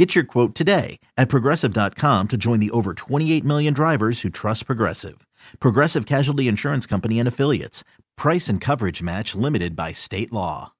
Get 0.00 0.14
your 0.14 0.24
quote 0.24 0.54
today 0.54 0.98
at 1.18 1.28
progressive.com 1.28 2.28
to 2.28 2.38
join 2.38 2.58
the 2.58 2.70
over 2.70 2.94
28 2.94 3.44
million 3.44 3.74
drivers 3.74 4.22
who 4.22 4.30
trust 4.30 4.64
Progressive. 4.64 5.26
Progressive 5.60 6.06
Casualty 6.06 6.48
Insurance 6.48 6.86
Company 6.86 7.18
and 7.18 7.28
Affiliates. 7.28 7.84
Price 8.16 8.48
and 8.48 8.62
coverage 8.62 9.02
match 9.02 9.34
limited 9.34 9.76
by 9.76 9.92
state 9.92 10.32
law. 10.32 10.72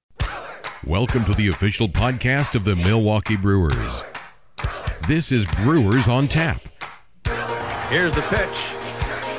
Welcome 0.87 1.23
to 1.25 1.35
the 1.35 1.49
official 1.49 1.87
podcast 1.87 2.55
of 2.55 2.63
the 2.63 2.75
Milwaukee 2.75 3.35
Brewers. 3.35 4.03
This 5.07 5.31
is 5.31 5.45
Brewers 5.57 6.07
on 6.07 6.27
Tap. 6.27 6.59
Here's 7.89 8.15
the 8.15 8.21
pitch. 8.21 8.57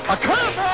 A 0.09 0.17
curveball! 0.17 0.72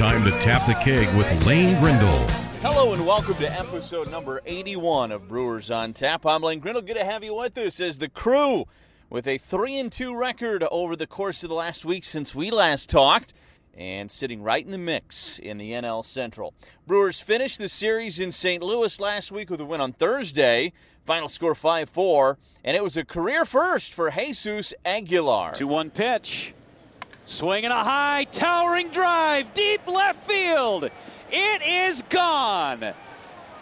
Time 0.00 0.24
to 0.24 0.30
tap 0.38 0.66
the 0.66 0.72
keg 0.82 1.14
with 1.14 1.46
Lane 1.46 1.78
Grindle. 1.78 2.26
Hello 2.62 2.94
and 2.94 3.06
welcome 3.06 3.34
to 3.34 3.52
episode 3.52 4.10
number 4.10 4.40
81 4.46 5.12
of 5.12 5.28
Brewers 5.28 5.70
on 5.70 5.92
Tap. 5.92 6.24
I'm 6.24 6.42
Lane 6.42 6.58
Grindle. 6.58 6.80
Good 6.80 6.96
to 6.96 7.04
have 7.04 7.22
you 7.22 7.34
with 7.34 7.58
us 7.58 7.80
as 7.80 7.98
the 7.98 8.08
crew 8.08 8.64
with 9.10 9.26
a 9.26 9.36
3 9.36 9.78
and 9.78 9.92
2 9.92 10.16
record 10.16 10.64
over 10.70 10.96
the 10.96 11.06
course 11.06 11.42
of 11.42 11.50
the 11.50 11.54
last 11.54 11.84
week 11.84 12.04
since 12.04 12.34
we 12.34 12.50
last 12.50 12.88
talked 12.88 13.34
and 13.76 14.10
sitting 14.10 14.42
right 14.42 14.64
in 14.64 14.70
the 14.70 14.78
mix 14.78 15.38
in 15.38 15.58
the 15.58 15.72
NL 15.72 16.02
Central. 16.02 16.54
Brewers 16.86 17.20
finished 17.20 17.58
the 17.58 17.68
series 17.68 18.18
in 18.18 18.32
St. 18.32 18.62
Louis 18.62 18.98
last 19.00 19.30
week 19.30 19.50
with 19.50 19.60
a 19.60 19.66
win 19.66 19.82
on 19.82 19.92
Thursday. 19.92 20.72
Final 21.04 21.28
score 21.28 21.54
5 21.54 21.90
4, 21.90 22.38
and 22.64 22.74
it 22.74 22.82
was 22.82 22.96
a 22.96 23.04
career 23.04 23.44
first 23.44 23.92
for 23.92 24.10
Jesus 24.10 24.72
Aguilar. 24.82 25.52
2 25.52 25.66
1 25.66 25.90
pitch. 25.90 26.54
Swinging 27.24 27.70
a 27.70 27.84
high, 27.84 28.24
towering 28.24 28.88
drive, 28.88 29.52
deep 29.54 29.86
left 29.86 30.26
field. 30.26 30.90
It 31.30 31.62
is 31.62 32.02
gone. 32.08 32.94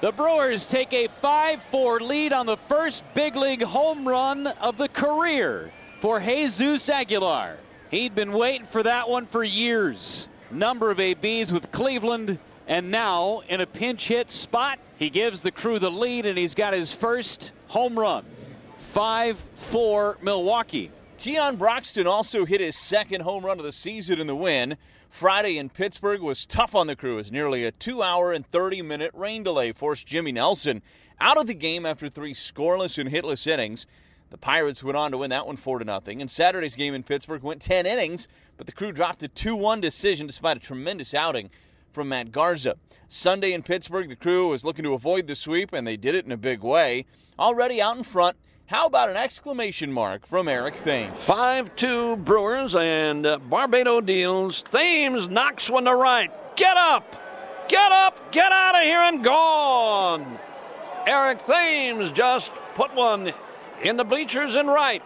The 0.01 0.13
Brewers 0.13 0.67
take 0.67 0.93
a 0.93 1.09
5 1.09 1.61
4 1.61 2.01
lead 2.01 2.33
on 2.33 2.47
the 2.47 2.57
first 2.57 3.05
big 3.15 3.37
league 3.37 3.63
home 3.63 4.07
run 4.07 4.47
of 4.47 4.79
the 4.79 4.89
career 4.89 5.73
for 6.01 6.21
Jesus 6.21 6.89
Aguilar. 6.89 7.57
He'd 7.91 8.15
been 8.15 8.33
waiting 8.33 8.67
for 8.67 8.83
that 8.85 9.09
one 9.09 9.27
for 9.27 9.43
years. 9.43 10.29
Number 10.51 10.91
of 10.91 11.01
ABs 11.01 11.53
with 11.53 11.73
Cleveland, 11.73 12.39
and 12.69 12.91
now 12.91 13.43
in 13.49 13.61
a 13.61 13.67
pinch 13.67 14.09
hit 14.09 14.31
spot, 14.31 14.79
he 14.99 15.11
gives 15.11 15.43
the 15.43 15.51
crew 15.51 15.79
the 15.79 15.91
lead 15.91 16.27
and 16.27 16.39
he's 16.39 16.55
got 16.55 16.75
his 16.75 16.93
first 16.93 17.53
home 17.67 17.99
run. 17.99 18.25
5 18.77 19.37
4 19.37 20.19
Milwaukee. 20.23 20.91
Keon 21.19 21.57
Broxton 21.57 22.07
also 22.07 22.45
hit 22.45 22.61
his 22.61 22.77
second 22.77 23.23
home 23.23 23.45
run 23.45 23.59
of 23.59 23.65
the 23.65 23.73
season 23.73 24.21
in 24.21 24.29
the 24.29 24.37
win. 24.37 24.77
Friday 25.11 25.59
in 25.59 25.69
Pittsburgh 25.69 26.21
was 26.21 26.47
tough 26.47 26.77
on 26.77 26.87
the 26.87 26.95
crew 26.95 27.19
as 27.19 27.33
nearly 27.33 27.65
a 27.65 27.73
two 27.73 28.05
hour 28.05 28.33
and 28.33 28.47
30 28.47 28.83
minute 28.83 29.11
rain 29.15 29.43
delay 29.43 29.73
forced 29.73 30.07
Jimmy 30.07 30.31
Nelson 30.31 30.81
out 31.21 31.37
of 31.37 31.49
the 31.49 31.55
game 31.55 31.85
after 31.85 32.09
three 32.09 32.33
scoreless 32.33 32.99
and 32.99 33.11
hitless 33.11 33.49
innings. 33.49 33.85
The 34.31 34.39
Pirates 34.39 34.85
went 34.85 34.97
on 34.97 35.11
to 35.11 35.19
win 35.19 35.31
that 35.31 35.49
one 35.49 35.57
4 35.57 35.83
0. 35.83 36.01
And 36.07 36.31
Saturday's 36.31 36.77
game 36.77 36.95
in 36.95 37.03
Pittsburgh 37.03 37.43
went 37.43 37.63
10 37.63 37.85
innings, 37.85 38.29
but 38.57 38.67
the 38.67 38.73
crew 38.73 38.93
dropped 38.93 39.25
a 39.25 39.29
2 39.29 39.57
1 39.57 39.81
decision 39.81 40.29
despite 40.29 40.59
a 40.59 40.61
tremendous 40.61 41.15
outing 41.15 41.51
from 41.91 42.11
Matt 42.11 42.31
Garza. 42.31 42.77
Sunday 43.09 43.53
in 43.55 43.65
Pittsburgh, 43.65 44.09
the 44.09 44.15
crew 44.15 44.51
was 44.51 44.65
looking 44.65 44.85
to 44.85 44.95
avoid 44.95 45.27
the 45.27 45.35
sweep, 45.35 45.73
and 45.73 45.85
they 45.85 45.97
did 45.97 46.15
it 46.15 46.27
in 46.27 46.31
a 46.31 46.37
big 46.37 46.63
way. 46.63 47.07
Already 47.41 47.83
out 47.83 47.97
in 47.97 48.05
front, 48.05 48.37
how 48.69 48.85
about 48.85 49.09
an 49.09 49.17
exclamation 49.17 49.91
mark 49.91 50.27
from 50.27 50.47
Eric 50.47 50.77
Thames? 50.85 51.17
5 51.21 51.75
2 51.75 52.17
Brewers 52.17 52.75
and 52.75 53.25
uh, 53.25 53.39
Barbato 53.39 54.05
deals. 54.05 54.61
Thames 54.61 55.27
knocks 55.27 55.71
one 55.71 55.87
to 55.87 55.95
right. 55.95 56.31
Get 56.55 56.77
up! 56.77 57.17
Get 57.69 57.91
up! 57.93 58.31
Get 58.31 58.53
out 58.53 58.75
of 58.75 58.83
here 58.83 58.99
and 58.99 59.25
gone! 59.25 60.39
Eric 61.07 61.47
Thames 61.47 62.13
just 62.13 62.53
put 62.75 62.95
one 62.95 63.33
in 63.83 63.97
the 63.97 64.05
bleachers 64.05 64.55
and 64.55 64.69
right. 64.69 65.03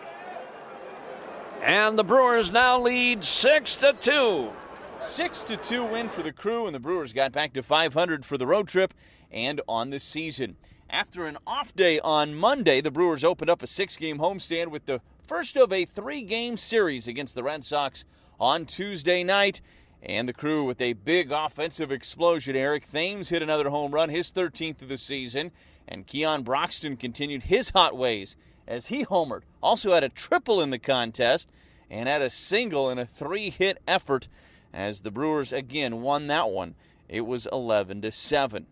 And 1.63 1.97
the 1.97 2.03
Brewers 2.03 2.51
now 2.51 2.81
lead 2.81 3.23
6 3.23 3.75
to 3.77 3.93
2. 4.01 4.51
6 4.99 5.45
to 5.45 5.57
2 5.57 5.85
win 5.85 6.09
for 6.09 6.25
the 6.25 6.33
crew, 6.33 6.67
and 6.67 6.75
the 6.75 6.81
Brewers 6.81 7.13
got 7.13 7.31
back 7.31 7.53
to 7.53 7.63
500 7.63 8.25
for 8.25 8.37
the 8.37 8.47
road 8.47 8.67
trip 8.67 8.93
and 9.31 9.61
on 9.69 9.91
the 9.91 10.01
season. 10.01 10.57
After 10.93 11.25
an 11.25 11.39
off 11.47 11.75
day 11.75 11.99
on 12.01 12.35
Monday, 12.35 12.83
the 12.83 12.91
Brewers 12.91 13.25
opened 13.25 13.49
up 13.49 13.63
a 13.63 13.67
six 13.67 13.97
game 13.97 14.19
homestand 14.19 14.67
with 14.67 14.85
the 14.85 15.01
first 15.27 15.57
of 15.57 15.73
a 15.73 15.87
three 15.87 16.21
game 16.21 16.59
series 16.59 17.09
against 17.09 17.35
the 17.35 17.43
Red 17.43 17.65
Sox 17.65 18.05
on 18.39 18.67
Tuesday 18.67 19.25
night. 19.25 19.63
And 20.03 20.29
the 20.29 20.35
crew 20.35 20.65
with 20.65 20.83
a 20.83 20.93
big 20.93 21.33
offensive 21.33 21.91
explosion. 21.91 22.57
Eric 22.57 22.91
Thames 22.91 23.31
hit 23.31 23.41
another 23.41 23.71
home 23.71 23.93
run, 23.93 24.11
his 24.11 24.31
13th 24.31 24.83
of 24.83 24.91
the 24.91 24.99
season. 24.99 25.51
And 25.89 26.07
Keon 26.07 26.43
Broxton 26.43 26.99
continued 26.99 27.45
his 27.45 27.71
hot 27.71 27.97
ways 27.97 28.37
as 28.69 28.89
he 28.89 29.07
homered. 29.07 29.45
Also 29.63 29.95
had 29.95 30.05
a 30.05 30.11
triple 30.11 30.61
in 30.61 30.69
the 30.69 30.79
contest 30.79 31.49
and 31.91 32.07
had 32.07 32.21
a 32.21 32.29
single 32.29 32.91
in 32.91 32.99
a 32.99 33.07
three 33.07 33.49
hit 33.49 33.79
effort 33.89 34.29
as 34.75 35.01
the 35.01 35.11
Brewers 35.11 35.55
again 35.55 36.03
won 36.03 36.27
that 36.27 36.51
one. 36.51 36.75
It 37.09 37.23
was 37.23 37.49
11 37.51 38.03
to 38.03 38.13
7. 38.13 38.67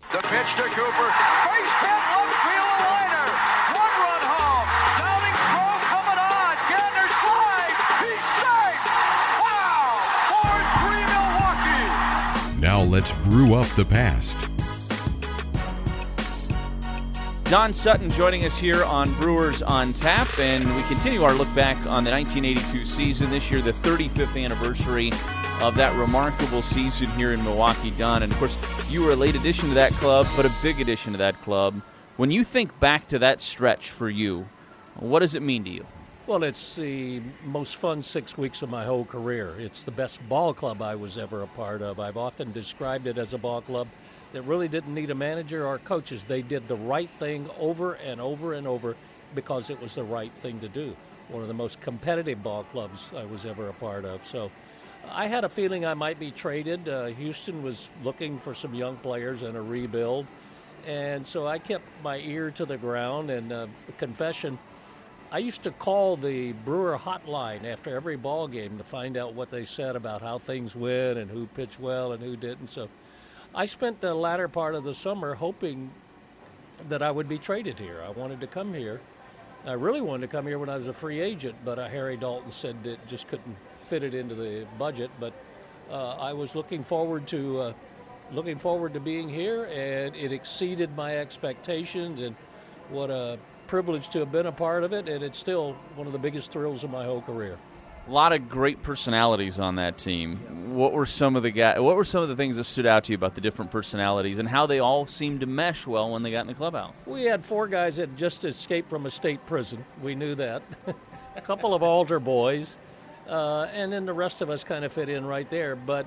The 0.00 0.18
pitch 0.18 0.50
to 0.56 0.62
Cooper. 0.76 1.10
Base 1.44 1.74
hit, 1.82 2.02
outfield 2.16 2.76
liner. 2.86 3.28
One 3.74 3.94
run 4.00 4.22
home. 4.22 4.68
Downing 5.00 5.36
throw 5.50 5.72
coming 5.90 6.20
on. 6.20 6.54
Gantner's 6.70 7.14
fly. 7.24 7.62
He's 8.00 8.26
safe. 8.40 8.82
Wow. 9.42 10.06
4 10.42 10.62
3 10.88 11.04
Milwaukee. 11.12 12.60
Now 12.60 12.80
let's 12.82 13.12
brew 13.28 13.54
up 13.54 13.68
the 13.76 13.84
past. 13.84 14.36
Don 17.50 17.72
Sutton 17.72 18.10
joining 18.10 18.44
us 18.44 18.58
here 18.58 18.84
on 18.84 19.14
Brewers 19.20 19.62
on 19.62 19.92
Tap, 19.92 20.38
and 20.40 20.64
we 20.74 20.82
continue 20.84 21.22
our 21.22 21.32
look 21.32 21.52
back 21.54 21.76
on 21.86 22.02
the 22.02 22.10
1982 22.10 22.84
season. 22.84 23.30
This 23.30 23.50
year, 23.52 23.62
the 23.62 23.70
35th 23.70 24.42
anniversary 24.42 25.12
of 25.62 25.74
that 25.76 25.96
remarkable 25.96 26.62
season 26.62 27.08
here 27.10 27.32
in 27.32 27.42
Milwaukee, 27.42 27.90
Don. 27.92 28.22
And 28.22 28.32
of 28.32 28.38
course, 28.38 28.56
you 28.90 29.02
were 29.02 29.12
a 29.12 29.16
late 29.16 29.34
addition 29.34 29.68
to 29.68 29.74
that 29.74 29.92
club, 29.92 30.26
but 30.36 30.44
a 30.46 30.52
big 30.62 30.80
addition 30.80 31.12
to 31.12 31.18
that 31.18 31.40
club. 31.42 31.80
When 32.16 32.30
you 32.30 32.44
think 32.44 32.78
back 32.78 33.08
to 33.08 33.18
that 33.20 33.40
stretch 33.40 33.90
for 33.90 34.08
you, 34.08 34.48
what 34.94 35.20
does 35.20 35.34
it 35.34 35.42
mean 35.42 35.64
to 35.64 35.70
you? 35.70 35.86
Well, 36.26 36.42
it's 36.42 36.74
the 36.74 37.22
most 37.44 37.76
fun 37.76 38.02
six 38.02 38.36
weeks 38.36 38.62
of 38.62 38.68
my 38.68 38.84
whole 38.84 39.04
career. 39.04 39.54
It's 39.58 39.84
the 39.84 39.92
best 39.92 40.26
ball 40.28 40.52
club 40.52 40.82
I 40.82 40.94
was 40.94 41.16
ever 41.16 41.42
a 41.42 41.46
part 41.46 41.82
of. 41.82 42.00
I've 42.00 42.16
often 42.16 42.52
described 42.52 43.06
it 43.06 43.16
as 43.16 43.32
a 43.32 43.38
ball 43.38 43.60
club 43.60 43.86
that 44.32 44.42
really 44.42 44.66
didn't 44.66 44.92
need 44.92 45.10
a 45.10 45.14
manager 45.14 45.66
or 45.66 45.78
coaches. 45.78 46.24
They 46.24 46.42
did 46.42 46.68
the 46.68 46.76
right 46.76 47.10
thing 47.18 47.48
over 47.58 47.94
and 47.94 48.20
over 48.20 48.54
and 48.54 48.66
over 48.66 48.96
because 49.34 49.70
it 49.70 49.80
was 49.80 49.94
the 49.94 50.04
right 50.04 50.32
thing 50.42 50.58
to 50.60 50.68
do. 50.68 50.96
One 51.28 51.42
of 51.42 51.48
the 51.48 51.54
most 51.54 51.80
competitive 51.80 52.42
ball 52.42 52.64
clubs 52.64 53.12
I 53.16 53.24
was 53.24 53.46
ever 53.46 53.68
a 53.68 53.72
part 53.72 54.04
of. 54.04 54.26
So 54.26 54.50
I 55.10 55.26
had 55.26 55.44
a 55.44 55.48
feeling 55.48 55.86
I 55.86 55.94
might 55.94 56.18
be 56.18 56.30
traded. 56.30 56.88
Uh, 56.88 57.06
Houston 57.06 57.62
was 57.62 57.90
looking 58.02 58.38
for 58.38 58.54
some 58.54 58.74
young 58.74 58.96
players 58.96 59.42
and 59.42 59.56
a 59.56 59.62
rebuild. 59.62 60.26
And 60.86 61.26
so 61.26 61.46
I 61.46 61.58
kept 61.58 61.84
my 62.02 62.18
ear 62.18 62.50
to 62.52 62.64
the 62.64 62.76
ground 62.76 63.30
and 63.30 63.52
uh, 63.52 63.66
confession. 63.98 64.58
I 65.32 65.38
used 65.38 65.64
to 65.64 65.72
call 65.72 66.16
the 66.16 66.52
Brewer 66.52 66.96
hotline 66.96 67.64
after 67.64 67.96
every 67.96 68.16
ball 68.16 68.46
game 68.46 68.78
to 68.78 68.84
find 68.84 69.16
out 69.16 69.34
what 69.34 69.50
they 69.50 69.64
said 69.64 69.96
about 69.96 70.22
how 70.22 70.38
things 70.38 70.76
went 70.76 71.18
and 71.18 71.30
who 71.30 71.46
pitched 71.46 71.80
well 71.80 72.12
and 72.12 72.22
who 72.22 72.36
didn't. 72.36 72.68
So 72.68 72.88
I 73.54 73.66
spent 73.66 74.00
the 74.00 74.14
latter 74.14 74.48
part 74.48 74.74
of 74.74 74.84
the 74.84 74.94
summer 74.94 75.34
hoping 75.34 75.90
that 76.88 77.02
I 77.02 77.10
would 77.10 77.28
be 77.28 77.38
traded 77.38 77.78
here. 77.78 78.02
I 78.06 78.10
wanted 78.10 78.40
to 78.40 78.46
come 78.46 78.72
here. 78.74 79.00
I 79.66 79.72
really 79.72 80.00
wanted 80.00 80.20
to 80.20 80.28
come 80.28 80.46
here 80.46 80.60
when 80.60 80.68
I 80.68 80.76
was 80.76 80.86
a 80.86 80.92
free 80.92 81.20
agent, 81.20 81.56
but 81.64 81.76
uh, 81.76 81.88
Harry 81.88 82.16
Dalton 82.16 82.52
said 82.52 82.76
it 82.84 83.00
just 83.08 83.26
couldn't 83.26 83.56
fit 83.74 84.04
it 84.04 84.14
into 84.14 84.36
the 84.36 84.64
budget. 84.78 85.10
But 85.18 85.32
uh, 85.90 86.16
I 86.20 86.32
was 86.32 86.54
looking 86.54 86.84
forward 86.84 87.26
to 87.28 87.58
uh, 87.58 87.72
looking 88.30 88.58
forward 88.58 88.94
to 88.94 89.00
being 89.00 89.28
here, 89.28 89.64
and 89.64 90.14
it 90.14 90.30
exceeded 90.30 90.94
my 90.96 91.16
expectations. 91.16 92.20
And 92.20 92.36
what 92.90 93.10
a 93.10 93.40
privilege 93.66 94.08
to 94.10 94.20
have 94.20 94.30
been 94.30 94.46
a 94.46 94.52
part 94.52 94.84
of 94.84 94.92
it, 94.92 95.08
and 95.08 95.24
it's 95.24 95.38
still 95.38 95.72
one 95.96 96.06
of 96.06 96.12
the 96.12 96.18
biggest 96.18 96.52
thrills 96.52 96.84
of 96.84 96.90
my 96.90 97.04
whole 97.04 97.22
career. 97.22 97.58
A 98.06 98.10
lot 98.10 98.32
of 98.32 98.48
great 98.48 98.84
personalities 98.84 99.58
on 99.58 99.76
that 99.76 99.98
team. 99.98 100.74
What 100.76 100.92
were 100.92 101.06
some 101.06 101.34
of 101.34 101.42
the 101.42 101.50
guys? 101.50 101.80
What 101.80 101.96
were 101.96 102.04
some 102.04 102.22
of 102.22 102.28
the 102.28 102.36
things 102.36 102.56
that 102.56 102.64
stood 102.64 102.86
out 102.86 103.04
to 103.04 103.12
you 103.12 103.16
about 103.16 103.34
the 103.34 103.40
different 103.40 103.72
personalities 103.72 104.38
and 104.38 104.48
how 104.48 104.66
they 104.66 104.78
all 104.78 105.08
seemed 105.08 105.40
to 105.40 105.46
mesh 105.46 105.86
well 105.88 106.12
when 106.12 106.22
they 106.22 106.30
got 106.30 106.42
in 106.42 106.46
the 106.46 106.54
clubhouse? 106.54 106.94
We 107.04 107.24
had 107.24 107.44
four 107.44 107.66
guys 107.66 107.96
that 107.96 108.14
just 108.16 108.44
escaped 108.44 108.88
from 108.88 109.06
a 109.06 109.10
state 109.10 109.44
prison. 109.46 109.84
We 110.02 110.14
knew 110.14 110.36
that. 110.36 110.62
a 111.34 111.40
couple 111.40 111.74
of 111.74 111.82
altar 111.82 112.20
boys, 112.20 112.76
uh, 113.28 113.66
and 113.72 113.92
then 113.92 114.06
the 114.06 114.12
rest 114.14 114.40
of 114.40 114.50
us 114.50 114.62
kind 114.62 114.84
of 114.84 114.92
fit 114.92 115.08
in 115.08 115.26
right 115.26 115.50
there. 115.50 115.74
But 115.74 116.06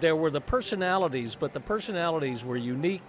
there 0.00 0.16
were 0.16 0.30
the 0.30 0.40
personalities, 0.40 1.34
but 1.34 1.54
the 1.54 1.60
personalities 1.60 2.44
were 2.44 2.58
unique 2.58 3.02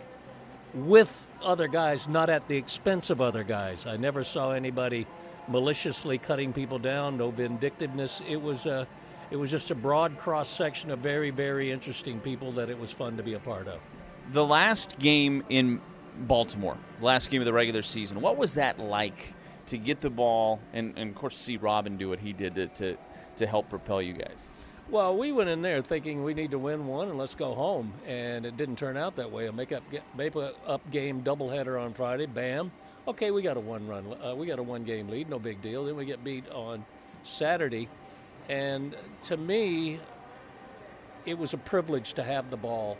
with 0.73 1.29
other 1.41 1.67
guys, 1.67 2.07
not 2.07 2.29
at 2.29 2.47
the 2.47 2.57
expense 2.57 3.09
of 3.09 3.21
other 3.21 3.43
guys. 3.43 3.85
I 3.85 3.97
never 3.97 4.23
saw 4.23 4.51
anybody 4.51 5.05
maliciously 5.47 6.17
cutting 6.17 6.53
people 6.53 6.79
down, 6.79 7.17
no 7.17 7.31
vindictiveness. 7.31 8.21
It 8.27 8.41
was 8.41 8.65
a, 8.65 8.87
it 9.29 9.35
was 9.35 9.51
just 9.51 9.71
a 9.71 9.75
broad 9.75 10.17
cross 10.17 10.49
section 10.49 10.89
of 10.91 10.99
very, 10.99 11.29
very 11.29 11.71
interesting 11.71 12.19
people 12.19 12.51
that 12.53 12.69
it 12.69 12.79
was 12.79 12.91
fun 12.91 13.17
to 13.17 13.23
be 13.23 13.33
a 13.33 13.39
part 13.39 13.67
of. 13.67 13.79
The 14.31 14.45
last 14.45 14.97
game 14.99 15.43
in 15.49 15.81
Baltimore, 16.19 16.77
last 17.01 17.29
game 17.29 17.41
of 17.41 17.45
the 17.45 17.53
regular 17.53 17.81
season, 17.81 18.21
what 18.21 18.37
was 18.37 18.53
that 18.55 18.79
like 18.79 19.33
to 19.67 19.77
get 19.77 20.01
the 20.01 20.09
ball 20.09 20.59
and, 20.73 20.93
and 20.97 21.09
of 21.09 21.15
course 21.15 21.37
see 21.37 21.57
Robin 21.57 21.97
do 21.97 22.09
what 22.09 22.19
he 22.19 22.33
did 22.33 22.55
to, 22.55 22.67
to, 22.67 22.97
to 23.37 23.47
help 23.47 23.69
propel 23.69 24.01
you 24.01 24.13
guys? 24.13 24.37
Well, 24.89 25.17
we 25.17 25.31
went 25.31 25.49
in 25.49 25.61
there 25.61 25.81
thinking 25.81 26.23
we 26.23 26.33
need 26.33 26.51
to 26.51 26.59
win 26.59 26.85
one 26.87 27.09
and 27.09 27.17
let's 27.17 27.35
go 27.35 27.53
home, 27.55 27.93
and 28.05 28.45
it 28.45 28.57
didn't 28.57 28.75
turn 28.75 28.97
out 28.97 29.15
that 29.15 29.31
way. 29.31 29.47
A 29.47 29.51
make 29.51 29.71
up 29.71 29.83
make 30.15 30.35
up 30.35 30.91
game 30.91 31.23
doubleheader 31.23 31.81
on 31.81 31.93
Friday. 31.93 32.25
Bam. 32.25 32.71
Okay, 33.07 33.31
we 33.31 33.41
got 33.41 33.57
a 33.57 33.59
one 33.59 33.85
run, 33.87 34.05
uh, 34.25 34.33
we 34.33 34.47
got 34.47 34.59
a 34.59 34.63
one 34.63 34.83
game 34.83 35.09
lead, 35.09 35.29
no 35.29 35.37
big 35.37 35.61
deal. 35.61 35.83
Then 35.83 35.95
we 35.95 36.05
get 36.05 36.23
beat 36.23 36.47
on 36.49 36.85
Saturday, 37.23 37.89
and 38.49 38.95
to 39.23 39.35
me, 39.35 39.99
it 41.25 41.37
was 41.37 41.53
a 41.53 41.57
privilege 41.57 42.13
to 42.13 42.23
have 42.23 42.49
the 42.49 42.57
ball 42.57 42.97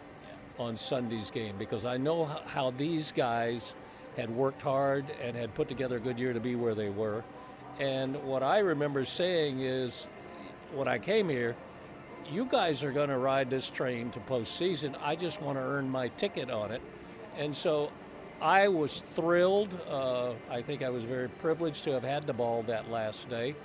on 0.60 0.78
Sunday's 0.78 1.32
game 1.32 1.56
because 1.58 1.86
I 1.86 1.98
know 1.98 2.26
how 2.26 2.72
these 2.72 3.12
guys 3.12 3.76
had 4.18 4.30
worked 4.30 4.62
hard 4.62 5.06
and 5.22 5.36
had 5.38 5.54
put 5.54 5.68
together 5.68 5.98
a 5.98 6.02
good 6.02 6.20
year 6.20 6.34
to 6.34 6.40
be 6.40 6.56
where 6.56 6.76
they 6.76 6.90
were. 6.90 7.24
And 7.80 8.16
what 8.24 8.44
I 8.44 8.60
remember 8.60 9.06
saying 9.06 9.62
is, 9.62 10.08
when 10.74 10.88
I 10.88 11.00
came 11.00 11.30
here, 11.30 11.56
you 12.32 12.46
guys 12.46 12.84
are 12.84 12.92
going 12.92 13.10
to 13.10 13.18
ride 13.18 13.50
this 13.50 13.70
train 13.70 14.10
to 14.12 14.20
postseason. 14.22 14.96
I 15.02 15.16
just 15.16 15.42
want 15.42 15.58
to 15.58 15.64
earn 15.64 15.90
my 15.90 16.08
ticket 16.10 16.50
on 16.50 16.72
it. 16.72 16.82
And 17.38 17.56
so 17.56 17.92
I 18.42 18.68
was 18.68 19.02
thrilled. 19.02 19.80
Uh, 19.90 20.32
I 20.50 20.62
think 20.62 20.84
I 20.84 20.90
was 20.90 21.04
very 21.04 21.30
privileged 21.30 21.84
to 21.86 21.92
have 21.92 22.04
had 22.04 22.24
the 22.24 22.34
ball 22.34 22.64
that 22.64 22.90
last 22.90 23.30
day. 23.30 23.56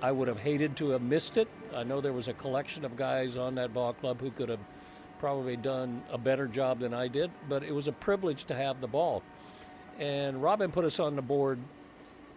I 0.00 0.10
would 0.10 0.26
have 0.28 0.38
hated 0.38 0.76
to 0.78 0.90
have 0.90 1.02
missed 1.02 1.36
it. 1.36 1.48
I 1.74 1.84
know 1.84 2.00
there 2.00 2.12
was 2.12 2.28
a 2.28 2.34
collection 2.34 2.84
of 2.84 2.96
guys 2.96 3.36
on 3.36 3.54
that 3.54 3.72
ball 3.72 3.92
club 3.92 4.20
who 4.20 4.30
could 4.30 4.48
have 4.48 4.60
probably 5.20 5.56
done 5.56 6.02
a 6.10 6.18
better 6.18 6.48
job 6.48 6.80
than 6.80 6.92
I 6.92 7.06
did, 7.06 7.30
but 7.48 7.62
it 7.62 7.72
was 7.72 7.86
a 7.86 7.92
privilege 7.92 8.44
to 8.44 8.54
have 8.54 8.80
the 8.80 8.88
ball. 8.88 9.22
And 10.00 10.42
Robin 10.42 10.72
put 10.72 10.84
us 10.84 10.98
on 10.98 11.14
the 11.14 11.22
board 11.22 11.60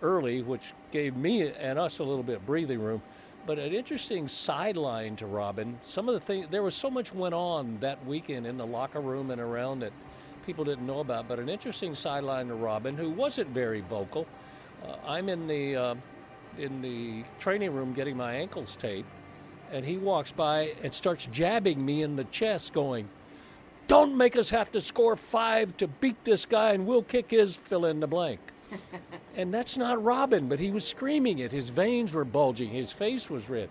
early, 0.04 0.44
which 0.44 0.74
gave 0.92 1.16
me 1.16 1.50
and 1.50 1.80
us 1.80 2.00
a 2.00 2.04
little 2.04 2.24
bit 2.24 2.36
of 2.36 2.46
breathing 2.46 2.80
room. 2.80 3.02
But 3.46 3.60
an 3.60 3.74
interesting 3.74 4.28
sideline 4.28 5.16
to 5.18 5.28
Robin. 5.28 5.80
Some 5.84 6.10
of 6.10 6.16
the 6.16 6.20
things 6.20 6.48
there 6.50 6.64
was 6.64 6.74
so 6.74 6.90
much 6.90 7.14
went 7.14 7.36
on 7.36 7.78
that 7.80 8.04
weekend 8.06 8.48
in 8.48 8.58
the 8.58 8.66
locker 8.66 9.02
room 9.02 9.30
and 9.30 9.40
around 9.40 9.82
that 9.82 9.94
people 10.48 10.66
didn't 10.66 10.88
know 10.88 11.00
about. 11.00 11.28
But 11.28 11.38
an 11.38 11.48
interesting 11.48 11.94
sideline 11.94 12.48
to 12.48 12.56
Robin, 12.56 12.98
who 12.98 13.12
wasn't 13.12 13.50
very 13.50 13.82
vocal. 13.82 14.26
Uh, 14.84 14.96
I'm 15.06 15.30
in 15.30 15.46
the 15.46 15.76
uh, 15.76 15.96
in 16.58 16.82
the 16.82 17.24
training 17.38 17.72
room 17.74 17.94
getting 17.94 18.18
my 18.18 18.34
ankles 18.34 18.76
taped, 18.76 19.10
and 19.72 19.86
he 19.86 19.98
walks 19.98 20.32
by 20.32 20.74
and 20.82 20.92
starts 20.92 21.28
jabbing 21.32 21.86
me 21.86 22.02
in 22.02 22.16
the 22.16 22.24
chest, 22.26 22.74
going, 22.74 23.08
"Don't 23.88 24.18
make 24.18 24.36
us 24.36 24.50
have 24.50 24.72
to 24.72 24.82
score 24.82 25.16
five 25.16 25.78
to 25.78 25.88
beat 25.88 26.24
this 26.26 26.48
guy, 26.48 26.74
and 26.74 26.88
we'll 26.88 27.04
kick 27.04 27.30
his 27.30 27.56
fill 27.56 27.86
in 27.86 28.00
the 28.00 28.08
blank." 28.08 28.40
And 29.36 29.54
that's 29.54 29.78
not 29.78 30.04
Robin, 30.04 30.48
but 30.48 30.60
he 30.60 30.72
was 30.72 30.86
screaming 30.86 31.40
it. 31.40 31.52
His 31.52 31.70
veins 31.70 32.14
were 32.14 32.26
bulging, 32.26 32.70
his 32.70 32.92
face 32.92 33.30
was 33.30 33.50
red. 33.50 33.70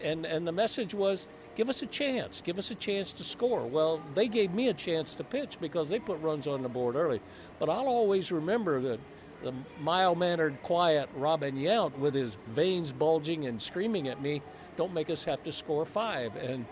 And, 0.00 0.24
and 0.24 0.46
the 0.46 0.52
message 0.52 0.94
was 0.94 1.26
give 1.56 1.68
us 1.68 1.82
a 1.82 1.86
chance, 1.86 2.40
give 2.40 2.58
us 2.58 2.70
a 2.70 2.74
chance 2.74 3.12
to 3.12 3.24
score. 3.24 3.66
Well, 3.66 4.00
they 4.14 4.28
gave 4.28 4.52
me 4.54 4.68
a 4.68 4.74
chance 4.74 5.14
to 5.16 5.24
pitch 5.24 5.58
because 5.60 5.88
they 5.88 5.98
put 5.98 6.20
runs 6.20 6.46
on 6.46 6.62
the 6.62 6.68
board 6.68 6.96
early. 6.96 7.20
But 7.58 7.68
I'll 7.68 7.86
always 7.86 8.32
remember 8.32 8.80
that 8.80 9.00
the 9.42 9.52
mild 9.80 10.18
mannered, 10.18 10.60
quiet 10.62 11.08
Robin 11.16 11.56
Yount 11.56 11.96
with 11.98 12.14
his 12.14 12.38
veins 12.48 12.92
bulging 12.92 13.46
and 13.46 13.60
screaming 13.60 14.08
at 14.08 14.20
me, 14.22 14.42
don't 14.76 14.92
make 14.92 15.10
us 15.10 15.24
have 15.24 15.42
to 15.44 15.52
score 15.52 15.84
five. 15.84 16.34
And 16.36 16.64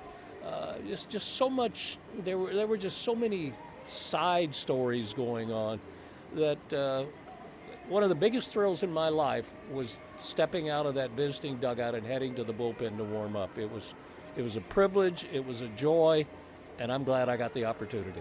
uh, 0.45 0.75
just, 0.87 1.09
just 1.09 1.37
so 1.37 1.51
much, 1.51 1.99
there 2.25 2.39
were, 2.39 2.55
there 2.55 2.67
were 2.67 2.77
just 2.77 3.03
so 3.03 3.15
many 3.15 3.53
side 3.85 4.55
stories 4.55 5.13
going 5.13 5.53
on 5.53 5.81
that 6.35 6.73
uh, 6.73 7.05
one 7.89 8.03
of 8.03 8.11
the 8.11 8.15
biggest 8.15 8.51
thrills 8.51 8.83
in 8.83 8.93
my 8.93 9.09
life 9.09 9.51
was 9.73 10.01
stepping 10.17 10.69
out 10.69 10.87
of 10.87 10.95
that 10.95 11.11
visiting 11.13 11.57
dugout 11.57 11.95
and 11.95 12.07
heading 12.07 12.35
to 12.35 12.45
the 12.45 12.53
bullpen 12.53 12.97
to 12.99 13.05
warm 13.05 13.35
up. 13.35 13.57
It 13.59 13.71
was, 13.71 13.95
it 14.37 14.43
was 14.43 14.57
a 14.57 14.61
privilege, 14.61 15.27
it 15.33 15.45
was 15.45 15.63
a 15.63 15.69
joy, 15.69 16.27
and 16.79 16.93
I'm 16.93 17.05
glad 17.05 17.29
I 17.29 17.37
got 17.37 17.55
the 17.55 17.65
opportunity. 17.65 18.21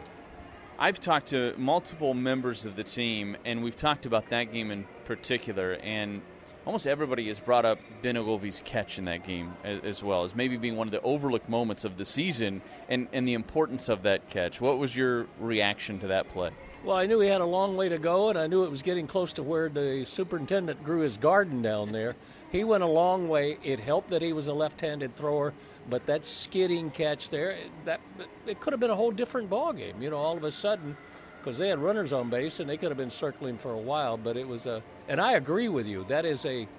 I've 0.79 0.99
talked 0.99 1.27
to 1.27 1.53
multiple 1.57 2.13
members 2.13 2.65
of 2.65 2.75
the 2.75 2.83
team, 2.83 3.35
and 3.45 3.63
we've 3.63 3.75
talked 3.75 4.05
about 4.05 4.29
that 4.29 4.53
game 4.53 4.71
in 4.71 4.85
particular, 5.05 5.73
and 5.73 6.21
almost 6.65 6.87
everybody 6.87 7.27
has 7.27 7.39
brought 7.39 7.65
up 7.65 7.79
Ben 8.01 8.15
Oglivie's 8.15 8.61
catch 8.63 8.99
in 8.99 9.05
that 9.05 9.23
game 9.23 9.53
as, 9.63 9.81
as, 9.81 10.03
well 10.03 10.23
as 10.23 10.35
maybe 10.35 10.55
being 10.55 10.75
one 10.75 10.87
of 10.87 10.91
the 10.91 11.01
overlooked 11.01 11.49
moments 11.49 11.83
of 11.83 11.97
the 11.97 12.05
season 12.05 12.61
and, 12.89 13.07
and 13.11 13.27
the 13.27 13.33
importance 13.33 13.89
of 13.89 14.03
that 14.03 14.29
catch. 14.29 14.61
What 14.61 14.77
was 14.77 14.95
your 14.95 15.27
reaction 15.39 15.99
to 15.99 16.07
that 16.07 16.29
play? 16.29 16.51
Well, 16.87 16.95
I 16.95 17.05
knew 17.05 17.19
he 17.19 17.27
had 17.27 17.41
a 17.41 17.45
long 17.45 17.75
way 17.75 17.89
to 17.89 17.97
go, 17.97 18.29
and 18.29 18.39
I 18.39 18.47
knew 18.47 18.63
it 18.63 18.71
was 18.71 18.81
getting 18.81 19.07
close 19.07 19.33
to 19.33 19.43
where 19.43 19.67
the 19.67 20.05
superintendent 20.05 20.81
grew 20.85 21.01
his 21.01 21.17
garden 21.17 21.61
down 21.61 21.91
there. 21.91 22.15
He 22.49 22.63
went 22.63 22.81
a 22.81 22.87
long 22.87 23.27
way. 23.27 23.57
It 23.61 23.81
helped 23.81 24.09
that 24.11 24.21
he 24.21 24.31
was 24.31 24.47
a 24.47 24.53
left-handed 24.53 25.13
thrower, 25.13 25.53
but 25.89 26.05
that 26.05 26.25
skidding 26.25 26.89
catch 26.89 27.27
there, 27.27 27.57
that 27.83 27.99
it 28.45 28.61
could 28.61 28.71
have 28.71 28.79
been 28.79 28.89
a 28.89 28.95
whole 28.95 29.11
different 29.11 29.49
ball 29.49 29.73
game. 29.73 30.01
You 30.01 30.11
know, 30.11 30.15
all 30.15 30.37
of 30.37 30.45
a 30.45 30.49
sudden, 30.49 30.95
because 31.41 31.57
they 31.57 31.67
had 31.67 31.77
runners 31.77 32.13
on 32.13 32.29
base 32.29 32.61
and 32.61 32.69
they 32.69 32.77
could 32.77 32.87
have 32.87 32.97
been 32.97 33.11
circling 33.11 33.57
for 33.57 33.73
a 33.73 33.77
while. 33.77 34.15
But 34.15 34.37
it 34.37 34.47
was 34.47 34.65
a, 34.65 34.81
and 35.09 35.19
I 35.19 35.33
agree 35.33 35.67
with 35.67 35.87
you. 35.87 36.05
That 36.05 36.23
is 36.23 36.45
a 36.45 36.69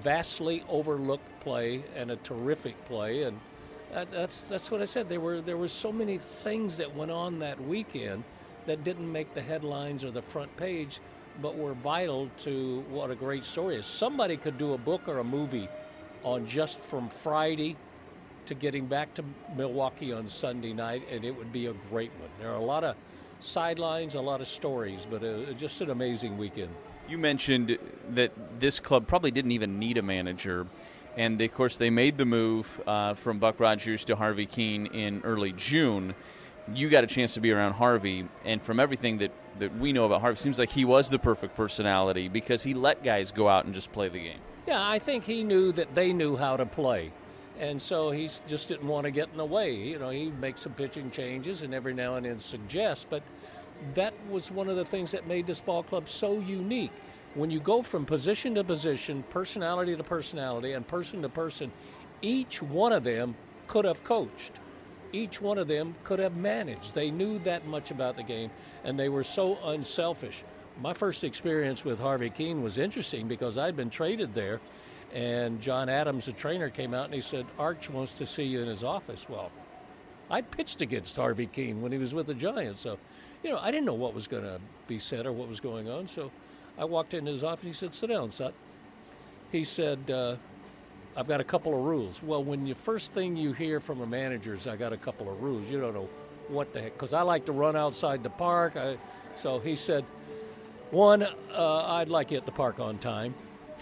vastly 0.00 0.64
overlooked 0.68 1.38
play 1.38 1.84
and 1.94 2.10
a 2.10 2.16
terrific 2.16 2.84
play, 2.86 3.22
and 3.22 3.38
that, 3.92 4.10
that's 4.10 4.40
that's 4.40 4.72
what 4.72 4.82
I 4.82 4.86
said. 4.86 5.08
There 5.08 5.20
were 5.20 5.40
there 5.40 5.56
were 5.56 5.68
so 5.68 5.92
many 5.92 6.18
things 6.18 6.78
that 6.78 6.92
went 6.96 7.12
on 7.12 7.38
that 7.38 7.60
weekend 7.60 8.24
that 8.66 8.84
didn't 8.84 9.10
make 9.10 9.34
the 9.34 9.42
headlines 9.42 10.04
or 10.04 10.10
the 10.10 10.22
front 10.22 10.56
page, 10.56 11.00
but 11.40 11.56
were 11.56 11.74
vital 11.74 12.30
to 12.38 12.84
what 12.90 13.10
a 13.10 13.14
great 13.14 13.44
story 13.44 13.76
is. 13.76 13.86
Somebody 13.86 14.36
could 14.36 14.58
do 14.58 14.74
a 14.74 14.78
book 14.78 15.08
or 15.08 15.18
a 15.18 15.24
movie 15.24 15.68
on 16.22 16.46
just 16.46 16.80
from 16.80 17.08
Friday 17.08 17.76
to 18.46 18.54
getting 18.54 18.86
back 18.86 19.14
to 19.14 19.24
Milwaukee 19.56 20.12
on 20.12 20.28
Sunday 20.28 20.72
night, 20.72 21.02
and 21.10 21.24
it 21.24 21.36
would 21.36 21.52
be 21.52 21.66
a 21.66 21.72
great 21.90 22.10
one. 22.18 22.28
There 22.40 22.50
are 22.50 22.56
a 22.56 22.64
lot 22.64 22.84
of 22.84 22.96
sidelines, 23.40 24.14
a 24.14 24.20
lot 24.20 24.40
of 24.40 24.48
stories, 24.48 25.06
but 25.08 25.22
uh, 25.24 25.52
just 25.52 25.80
an 25.80 25.90
amazing 25.90 26.36
weekend. 26.38 26.70
You 27.08 27.18
mentioned 27.18 27.78
that 28.10 28.32
this 28.60 28.80
club 28.80 29.06
probably 29.06 29.30
didn't 29.30 29.52
even 29.52 29.78
need 29.78 29.98
a 29.98 30.02
manager. 30.02 30.66
And 31.16 31.40
of 31.42 31.52
course, 31.52 31.76
they 31.76 31.90
made 31.90 32.16
the 32.16 32.24
move 32.24 32.80
uh, 32.86 33.14
from 33.14 33.38
Buck 33.38 33.60
Rogers 33.60 34.04
to 34.04 34.16
Harvey 34.16 34.46
Kuenn 34.46 34.86
in 34.94 35.20
early 35.24 35.52
June 35.52 36.14
you 36.74 36.88
got 36.88 37.04
a 37.04 37.06
chance 37.06 37.34
to 37.34 37.40
be 37.40 37.50
around 37.50 37.74
Harvey, 37.74 38.28
and 38.44 38.62
from 38.62 38.80
everything 38.80 39.18
that, 39.18 39.32
that 39.58 39.76
we 39.78 39.92
know 39.92 40.04
about 40.04 40.20
Harvey, 40.20 40.36
seems 40.36 40.58
like 40.58 40.70
he 40.70 40.84
was 40.84 41.10
the 41.10 41.18
perfect 41.18 41.56
personality 41.56 42.28
because 42.28 42.62
he 42.62 42.74
let 42.74 43.02
guys 43.02 43.32
go 43.32 43.48
out 43.48 43.64
and 43.64 43.74
just 43.74 43.92
play 43.92 44.08
the 44.08 44.18
game. 44.18 44.38
Yeah, 44.66 44.86
I 44.88 44.98
think 44.98 45.24
he 45.24 45.42
knew 45.42 45.72
that 45.72 45.94
they 45.94 46.12
knew 46.12 46.36
how 46.36 46.56
to 46.56 46.64
play. 46.64 47.12
And 47.58 47.80
so 47.80 48.10
he 48.10 48.28
just 48.46 48.68
didn't 48.68 48.88
want 48.88 49.04
to 49.04 49.10
get 49.10 49.28
in 49.30 49.36
the 49.36 49.44
way. 49.44 49.74
You 49.74 49.98
know, 49.98 50.10
he 50.10 50.30
makes 50.30 50.62
some 50.62 50.72
pitching 50.72 51.10
changes 51.10 51.62
and 51.62 51.74
every 51.74 51.94
now 51.94 52.16
and 52.16 52.26
then 52.26 52.40
suggests, 52.40 53.06
but 53.08 53.22
that 53.94 54.14
was 54.30 54.50
one 54.50 54.68
of 54.68 54.76
the 54.76 54.84
things 54.84 55.10
that 55.10 55.26
made 55.26 55.46
this 55.46 55.60
ball 55.60 55.82
club 55.82 56.08
so 56.08 56.38
unique. 56.40 56.92
When 57.34 57.50
you 57.50 57.60
go 57.60 57.82
from 57.82 58.04
position 58.04 58.54
to 58.54 58.64
position, 58.64 59.24
personality 59.30 59.96
to 59.96 60.02
personality, 60.04 60.72
and 60.72 60.86
person 60.86 61.22
to 61.22 61.28
person, 61.28 61.72
each 62.20 62.62
one 62.62 62.92
of 62.92 63.04
them 63.04 63.34
could 63.66 63.84
have 63.84 64.04
coached 64.04 64.52
each 65.12 65.40
one 65.40 65.58
of 65.58 65.68
them 65.68 65.94
could 66.04 66.18
have 66.18 66.36
managed. 66.36 66.94
They 66.94 67.10
knew 67.10 67.38
that 67.40 67.66
much 67.66 67.90
about 67.90 68.16
the 68.16 68.22
game, 68.22 68.50
and 68.84 68.98
they 68.98 69.08
were 69.08 69.24
so 69.24 69.58
unselfish. 69.64 70.44
My 70.80 70.94
first 70.94 71.24
experience 71.24 71.84
with 71.84 72.00
Harvey 72.00 72.30
Kuenn 72.30 72.62
was 72.62 72.78
interesting 72.78 73.28
because 73.28 73.58
I'd 73.58 73.76
been 73.76 73.90
traded 73.90 74.34
there, 74.34 74.60
and 75.12 75.60
John 75.60 75.88
Adams, 75.88 76.26
the 76.26 76.32
trainer, 76.32 76.70
came 76.70 76.94
out 76.94 77.06
and 77.06 77.14
he 77.14 77.20
said, 77.20 77.46
Arch 77.58 77.90
wants 77.90 78.14
to 78.14 78.26
see 78.26 78.44
you 78.44 78.60
in 78.60 78.68
his 78.68 78.82
office. 78.82 79.28
Well, 79.28 79.50
I 80.30 80.40
pitched 80.40 80.80
against 80.80 81.16
Harvey 81.16 81.46
Kuenn 81.46 81.80
when 81.80 81.92
he 81.92 81.98
was 81.98 82.14
with 82.14 82.26
the 82.26 82.34
Giants, 82.34 82.80
so, 82.80 82.98
you 83.42 83.50
know, 83.50 83.58
I 83.58 83.70
didn't 83.70 83.84
know 83.84 83.94
what 83.94 84.14
was 84.14 84.26
going 84.26 84.44
to 84.44 84.60
be 84.88 84.98
said 84.98 85.26
or 85.26 85.32
what 85.32 85.48
was 85.48 85.60
going 85.60 85.90
on, 85.90 86.08
so 86.08 86.30
I 86.78 86.84
walked 86.86 87.12
into 87.12 87.30
his 87.30 87.44
office. 87.44 87.66
He 87.66 87.72
said, 87.72 87.94
Sit 87.94 88.08
down, 88.08 88.30
son. 88.30 88.52
He 89.50 89.64
said, 89.64 90.10
uh, 90.10 90.36
I've 91.14 91.28
got 91.28 91.40
a 91.40 91.44
couple 91.44 91.74
of 91.74 91.84
rules. 91.84 92.22
Well, 92.22 92.42
when 92.42 92.64
the 92.64 92.74
first 92.74 93.12
thing 93.12 93.36
you 93.36 93.52
hear 93.52 93.80
from 93.80 94.00
a 94.00 94.06
manager 94.06 94.54
is, 94.54 94.66
I 94.66 94.76
got 94.76 94.92
a 94.92 94.96
couple 94.96 95.30
of 95.30 95.42
rules, 95.42 95.70
you 95.70 95.78
don't 95.78 95.94
know 95.94 96.08
what 96.48 96.72
the 96.72 96.80
heck, 96.80 96.94
because 96.94 97.12
I 97.12 97.22
like 97.22 97.44
to 97.46 97.52
run 97.52 97.76
outside 97.76 98.22
the 98.22 98.30
park. 98.30 98.76
I, 98.76 98.96
so 99.36 99.58
he 99.58 99.76
said, 99.76 100.04
one, 100.90 101.22
uh, 101.22 101.84
I'd 101.86 102.08
like 102.08 102.30
you 102.30 102.38
at 102.38 102.46
the 102.46 102.52
park 102.52 102.80
on 102.80 102.98
time. 102.98 103.34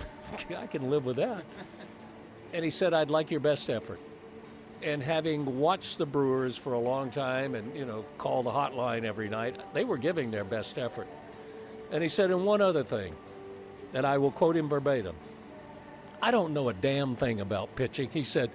I 0.57 0.67
can 0.67 0.91
live 0.91 1.05
with 1.05 1.17
that. 1.17 1.45
And 2.53 2.65
he 2.65 2.71
said, 2.71 2.95
I'd 2.95 3.11
like 3.11 3.31
your 3.31 3.41
best 3.41 3.71
effort. 3.71 4.01
And 4.83 5.03
having 5.03 5.59
watched 5.59 5.99
the 5.99 6.07
Brewers 6.07 6.57
for 6.57 6.73
a 6.73 6.79
long 6.79 7.11
time 7.11 7.55
and, 7.55 7.77
you 7.77 7.85
know, 7.85 8.05
call 8.19 8.43
the 8.43 8.51
hotline 8.51 9.05
every 9.05 9.29
night, 9.29 9.57
they 9.73 9.85
were 9.85 9.99
giving 9.99 10.31
their 10.31 10.45
best 10.45 10.79
effort. 10.79 11.07
And 11.93 12.03
he 12.03 12.09
said, 12.09 12.31
and 12.31 12.45
one 12.45 12.61
other 12.61 12.83
thing, 12.83 13.15
and 13.95 14.07
I 14.07 14.19
will 14.19 14.31
quote 14.31 14.57
him 14.57 14.69
verbatim 14.69 15.15
I 16.23 16.31
don't 16.31 16.53
know 16.53 16.69
a 16.69 16.75
damn 16.75 17.17
thing 17.17 17.41
about 17.41 17.75
pitching. 17.77 18.11
He 18.11 18.25
said, 18.25 18.51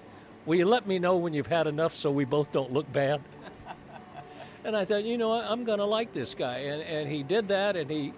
Will 0.46 0.56
you 0.56 0.66
let 0.66 0.86
me 0.86 1.00
know 1.00 1.18
when 1.18 1.34
you've 1.34 1.48
had 1.48 1.66
enough 1.66 1.96
so 1.96 2.12
we 2.12 2.26
both 2.26 2.52
don't 2.52 2.72
look 2.72 2.92
bad? 2.94 3.22
and 4.64 4.78
I 4.78 4.86
thought, 4.86 5.04
you 5.04 5.18
know, 5.18 5.32
I'm 5.32 5.64
going 5.64 5.80
to 5.80 5.86
like 5.86 6.14
this 6.14 6.36
guy. 6.36 6.60
And, 6.60 6.84
and 6.84 7.10
he 7.10 7.24
did 7.24 7.48
that, 7.48 7.76
and 7.76 7.90
he, 7.90 8.14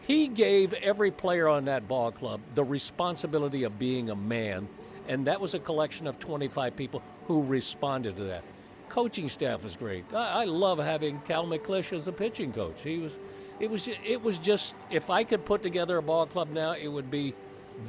he 0.00 0.28
gave 0.28 0.72
every 0.74 1.10
player 1.10 1.48
on 1.48 1.66
that 1.66 1.86
ball 1.86 2.12
club 2.12 2.40
the 2.54 2.64
responsibility 2.64 3.64
of 3.64 3.78
being 3.78 4.08
a 4.08 4.16
man. 4.16 4.68
And 5.08 5.26
that 5.26 5.38
was 5.38 5.52
a 5.52 5.58
collection 5.58 6.06
of 6.06 6.18
25 6.18 6.74
people 6.74 7.02
who 7.26 7.42
responded 7.42 8.16
to 8.16 8.24
that. 8.24 8.42
Coaching 8.88 9.28
staff 9.28 9.62
was 9.62 9.76
great. 9.76 10.04
I, 10.14 10.42
I 10.42 10.44
love 10.44 10.78
having 10.78 11.20
Cal 11.20 11.46
McLish 11.46 11.94
as 11.94 12.06
a 12.06 12.12
pitching 12.12 12.54
coach. 12.54 12.82
He 12.82 12.98
was, 12.98 13.12
it 13.60 13.70
was, 13.70 13.88
it 14.02 14.22
was 14.22 14.38
just 14.38 14.74
if 14.90 15.10
I 15.10 15.24
could 15.24 15.44
put 15.44 15.62
together 15.62 15.98
a 15.98 16.02
ball 16.02 16.26
club 16.26 16.48
now, 16.50 16.72
it 16.72 16.88
would 16.88 17.10
be 17.10 17.34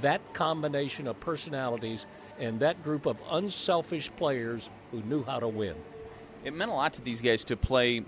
that 0.02 0.22
combination 0.34 1.08
of 1.08 1.20
personalities 1.20 2.06
and 2.40 2.60
that 2.60 2.84
group 2.84 3.06
of 3.06 3.18
unselfish 3.32 4.12
players 4.18 4.70
who 4.92 5.02
knew 5.04 5.24
how 5.24 5.40
to 5.40 5.48
win. 5.48 5.76
It 6.44 6.54
meant 6.54 6.72
a 6.72 6.74
lot 6.74 6.94
to 6.94 7.02
these 7.02 7.22
guys 7.22 7.44
to 7.46 7.58
play 7.58 8.04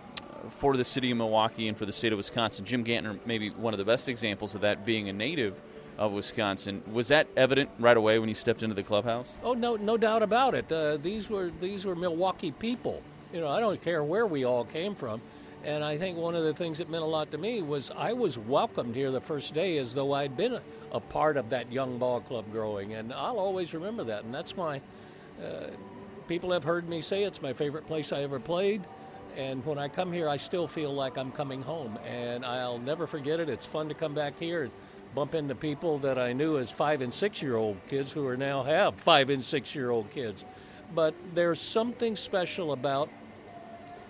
for 0.57 0.77
the 0.77 0.85
city 0.85 1.11
of 1.11 1.17
Milwaukee 1.17 1.67
and 1.67 1.77
for 1.77 1.85
the 1.85 1.91
state 1.91 2.13
of 2.13 2.17
Wisconsin. 2.17 2.65
Jim 2.65 2.83
Gantner, 2.83 3.19
maybe 3.25 3.49
one 3.49 3.73
of 3.73 3.77
the 3.77 3.85
best 3.85 4.07
examples 4.07 4.55
of 4.55 4.61
that, 4.61 4.85
being 4.85 5.09
a 5.09 5.13
native 5.13 5.59
of 5.97 6.13
Wisconsin. 6.13 6.81
Was 6.93 7.09
that 7.09 7.27
evident 7.35 7.69
right 7.77 7.97
away 7.97 8.19
when 8.19 8.29
you 8.29 8.35
stepped 8.35 8.63
into 8.63 8.75
the 8.75 8.83
clubhouse? 8.83 9.33
Oh 9.43 9.53
no, 9.53 9.75
no 9.75 9.97
doubt 9.97 10.23
about 10.23 10.55
it. 10.55 10.71
Uh, 10.71 10.97
these 10.97 11.29
were 11.29 11.51
these 11.59 11.85
were 11.85 11.95
Milwaukee 11.95 12.51
people. 12.51 13.03
You 13.33 13.41
know, 13.41 13.49
I 13.49 13.59
don't 13.59 13.81
care 13.81 14.03
where 14.03 14.25
we 14.25 14.45
all 14.45 14.63
came 14.63 14.95
from. 14.95 15.21
And 15.65 15.83
I 15.83 15.97
think 15.97 16.17
one 16.17 16.35
of 16.35 16.45
the 16.45 16.53
things 16.53 16.77
that 16.77 16.89
meant 16.89 17.03
a 17.03 17.07
lot 17.07 17.31
to 17.31 17.37
me 17.37 17.61
was 17.61 17.91
I 17.91 18.13
was 18.13 18.37
welcomed 18.37 18.95
here 18.95 19.11
the 19.11 19.19
first 19.19 19.53
day 19.53 19.77
as 19.77 19.93
though 19.93 20.13
I'd 20.13 20.37
been 20.37 20.59
a, 20.91 20.99
part 20.99 21.37
of 21.37 21.49
that 21.49 21.71
young 21.71 21.97
ball 21.97 22.21
club 22.21 22.51
growing. 22.51 22.93
And 22.93 23.13
I'll 23.13 23.39
always 23.39 23.73
remember 23.73 24.03
that. 24.05 24.23
And 24.23 24.33
that's 24.33 24.55
my, 24.55 24.81
uh, 25.43 25.67
people 26.27 26.51
have 26.51 26.63
heard 26.63 26.87
me 26.87 27.01
say 27.01 27.23
it's 27.23 27.41
my 27.41 27.53
favorite 27.53 27.87
place 27.87 28.11
I 28.11 28.21
ever 28.23 28.39
played. 28.39 28.81
And 29.37 29.65
when 29.65 29.77
I 29.77 29.87
come 29.87 30.11
here, 30.11 30.27
I 30.27 30.37
still 30.37 30.67
feel 30.67 30.93
like 30.93 31.17
I'm 31.17 31.31
coming 31.31 31.61
home. 31.61 31.97
And 32.05 32.45
I'll 32.45 32.79
never 32.79 33.07
forget 33.07 33.39
it. 33.39 33.49
It's 33.49 33.65
fun 33.65 33.87
to 33.89 33.95
come 33.95 34.13
back 34.13 34.37
here 34.39 34.63
and 34.63 34.71
bump 35.15 35.35
into 35.35 35.55
people 35.55 35.97
that 35.99 36.17
I 36.17 36.33
knew 36.33 36.57
as 36.57 36.69
five 36.69 37.01
and 37.01 37.13
six 37.13 37.41
year 37.41 37.55
old 37.55 37.77
kids 37.87 38.11
who 38.11 38.25
are 38.27 38.37
now 38.37 38.63
have 38.63 38.99
five 38.99 39.29
and 39.29 39.43
six 39.43 39.73
year 39.73 39.89
old 39.91 40.09
kids. 40.11 40.45
But 40.93 41.13
there's 41.33 41.59
something 41.59 42.15
special 42.15 42.73
about 42.73 43.09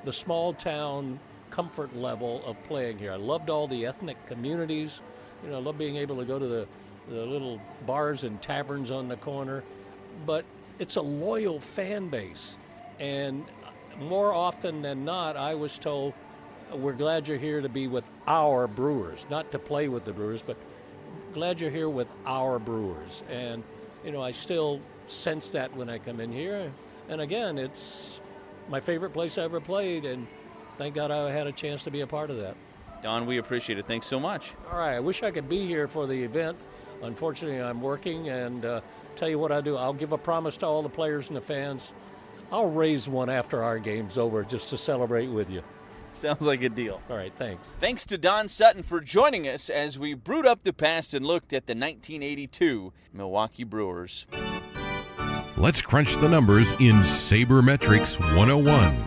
the 0.05 0.13
small 0.13 0.53
town 0.53 1.19
comfort 1.49 1.95
level 1.95 2.41
of 2.45 2.61
playing 2.63 2.99
here. 2.99 3.11
I 3.11 3.17
loved 3.17 3.49
all 3.49 3.67
the 3.67 3.85
ethnic 3.85 4.23
communities. 4.25 5.01
You 5.43 5.51
know, 5.51 5.57
I 5.57 5.61
love 5.61 5.77
being 5.77 5.95
able 5.95 6.17
to 6.17 6.25
go 6.25 6.39
to 6.39 6.47
the, 6.47 6.67
the 7.09 7.25
little 7.25 7.61
bars 7.85 8.23
and 8.23 8.41
taverns 8.41 8.91
on 8.91 9.07
the 9.07 9.17
corner. 9.17 9.63
But 10.25 10.45
it's 10.79 10.95
a 10.95 11.01
loyal 11.01 11.59
fan 11.59 12.09
base. 12.09 12.57
And 12.99 13.45
more 13.99 14.33
often 14.33 14.81
than 14.81 15.05
not, 15.05 15.37
I 15.37 15.55
was 15.55 15.77
told, 15.77 16.13
we're 16.73 16.93
glad 16.93 17.27
you're 17.27 17.37
here 17.37 17.61
to 17.61 17.69
be 17.69 17.87
with 17.87 18.03
our 18.27 18.67
Brewers, 18.67 19.25
not 19.29 19.51
to 19.51 19.59
play 19.59 19.87
with 19.87 20.05
the 20.05 20.13
Brewers, 20.13 20.41
but 20.41 20.57
glad 21.33 21.59
you're 21.59 21.71
here 21.71 21.89
with 21.89 22.07
our 22.25 22.59
Brewers. 22.59 23.23
And, 23.29 23.63
you 24.03 24.11
know, 24.11 24.21
I 24.21 24.31
still 24.31 24.79
sense 25.07 25.51
that 25.51 25.75
when 25.75 25.89
I 25.89 25.97
come 25.97 26.19
in 26.19 26.31
here. 26.31 26.71
And 27.07 27.21
again, 27.21 27.57
it's 27.57 28.21
my 28.67 28.79
favorite 28.79 29.11
place 29.11 29.37
I 29.37 29.43
ever 29.43 29.59
played. 29.59 30.05
And 30.05 30.27
thank 30.77 30.95
God 30.95 31.11
I 31.11 31.31
had 31.31 31.47
a 31.47 31.51
chance 31.51 31.83
to 31.85 31.91
be 31.91 32.01
a 32.01 32.07
part 32.07 32.29
of 32.29 32.37
that. 32.37 32.55
Don, 33.01 33.25
we 33.25 33.37
appreciate 33.37 33.79
it. 33.79 33.87
Thanks 33.87 34.07
so 34.07 34.19
much. 34.19 34.53
All 34.71 34.79
right. 34.79 34.95
I 34.95 34.99
wish 34.99 35.23
I 35.23 35.31
could 35.31 35.47
be 35.47 35.65
here 35.65 35.87
for 35.87 36.07
the 36.07 36.23
event. 36.23 36.57
Unfortunately, 37.01 37.61
I'm 37.61 37.81
working, 37.81 38.29
and 38.29 38.65
uh, 38.65 38.81
tell 39.15 39.29
you 39.29 39.39
what 39.39 39.51
I 39.51 39.61
do. 39.61 39.77
I'll 39.77 39.93
give 39.93 40.11
a 40.11 40.17
promise 40.17 40.57
to 40.57 40.65
all 40.65 40.81
the 40.81 40.89
players 40.89 41.29
and 41.29 41.37
the 41.37 41.41
fans. 41.41 41.93
I'll 42.51 42.69
raise 42.69 43.07
one 43.07 43.29
after 43.29 43.63
our 43.63 43.79
game's 43.79 44.17
over 44.17 44.43
just 44.43 44.69
to 44.69 44.77
celebrate 44.77 45.27
with 45.27 45.49
you. 45.49 45.61
Sounds 46.09 46.41
like 46.41 46.63
a 46.63 46.69
deal. 46.69 47.01
All 47.09 47.15
right, 47.15 47.31
thanks. 47.37 47.71
Thanks 47.79 48.05
to 48.07 48.17
Don 48.17 48.47
Sutton 48.47 48.83
for 48.83 48.99
joining 48.99 49.47
us 49.47 49.69
as 49.69 49.99
we 49.99 50.15
brewed 50.15 50.47
up 50.47 50.63
the 50.63 50.73
past 50.73 51.13
and 51.13 51.25
looked 51.25 51.53
at 51.53 51.67
the 51.67 51.73
1982 51.73 52.91
Milwaukee 53.13 53.63
Brewers. 53.63 54.25
Let's 55.55 55.81
crunch 55.81 56.17
the 56.17 56.29
numbers 56.29 56.71
in 56.73 56.97
Sabermetrics 57.01 58.19
101. 58.35 58.97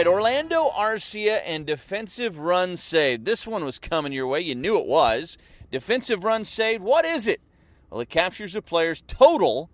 Right, 0.00 0.06
Orlando 0.06 0.70
Arcia 0.70 1.42
and 1.44 1.66
defensive 1.66 2.38
run 2.38 2.78
saved. 2.78 3.26
This 3.26 3.46
one 3.46 3.66
was 3.66 3.78
coming 3.78 4.12
your 4.12 4.26
way. 4.26 4.40
You 4.40 4.54
knew 4.54 4.78
it 4.78 4.86
was. 4.86 5.36
Defensive 5.70 6.24
run 6.24 6.46
saved. 6.46 6.82
What 6.82 7.04
is 7.04 7.26
it? 7.26 7.42
Well, 7.90 8.00
it 8.00 8.08
captures 8.08 8.56
a 8.56 8.62
player's 8.62 9.02
total 9.06 9.68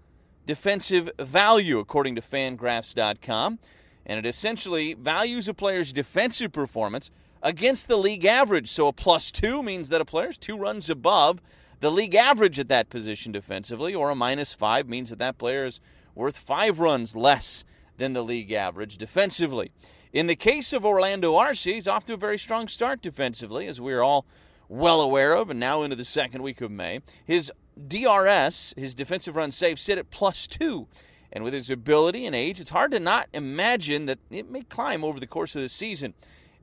defensive 0.45 1.09
value, 1.21 1.79
according 1.79 2.17
to 2.17 2.23
fangraphs.com. 2.23 3.61
And 4.05 4.19
it 4.19 4.27
essentially 4.27 4.95
values 4.95 5.49
a 5.49 5.55
player's 5.55 5.93
defensive 5.93 6.51
performance 6.51 7.13
against 7.41 7.87
the 7.87 7.97
league 7.97 8.25
average. 8.25 8.69
So 8.69 8.89
a 8.89 8.93
plus 8.93 9.31
two 9.31 9.63
means 9.63 9.91
that 9.91 10.01
a 10.01 10.05
player's 10.05 10.39
two 10.39 10.57
runs 10.57 10.91
above 10.91 11.41
the 11.79 11.93
league 11.93 12.17
average 12.17 12.59
at 12.59 12.69
that 12.69 12.89
position 12.89 13.31
defensively, 13.31 13.95
or 13.95 14.11
a 14.11 14.17
minus 14.17 14.53
five 14.53 14.89
means 14.89 15.11
that 15.11 15.21
that 15.21 15.39
player 15.39 15.67
is 15.67 15.81
worth 16.17 16.37
five 16.37 16.81
runs 16.81 17.15
less 17.15 17.65
than 17.97 18.13
the 18.13 18.25
league 18.25 18.53
average 18.53 18.97
defensively. 18.99 19.71
In 20.17 20.29
the 20.29 20.35
case 20.35 20.73
of 20.73 20.87
Orlando 20.87 21.35
Arcia, 21.35 21.75
he's 21.75 21.87
off 21.87 22.07
to 22.07 22.15
a 22.15 22.17
very 22.17 22.39
strong 22.39 22.69
start 22.69 23.03
defensively, 23.03 23.67
as 23.67 23.83
we're 23.83 24.01
all 24.01 24.25
well 24.67 25.03
aware 25.03 25.35
of, 25.35 25.51
and 25.51 25.61
now 25.61 25.83
into 25.83 25.95
the 25.95 26.07
second 26.07 26.43
week 26.43 26.63
of 26.63 26.71
May. 26.71 27.03
His 27.27 27.53
DRS, 27.87 28.73
his 28.79 28.95
defensive 28.95 29.37
run 29.37 29.51
save, 29.51 29.79
sit 29.79 29.99
at 29.99 30.11
plus 30.11 30.47
two. 30.47 30.89
And 31.31 31.45
with 31.45 31.53
his 31.53 31.69
ability 31.69 32.25
and 32.25 32.35
age, 32.35 32.61
it's 32.61 32.71
hard 32.71 32.93
to 32.93 32.99
not 32.99 33.29
imagine 33.35 34.07
that 34.07 34.19
it 34.31 34.51
may 34.51 34.63
climb 34.63 35.05
over 35.05 35.21
the 35.21 35.27
course 35.27 35.55
of 35.55 35.61
the 35.61 35.69
season. 35.69 36.15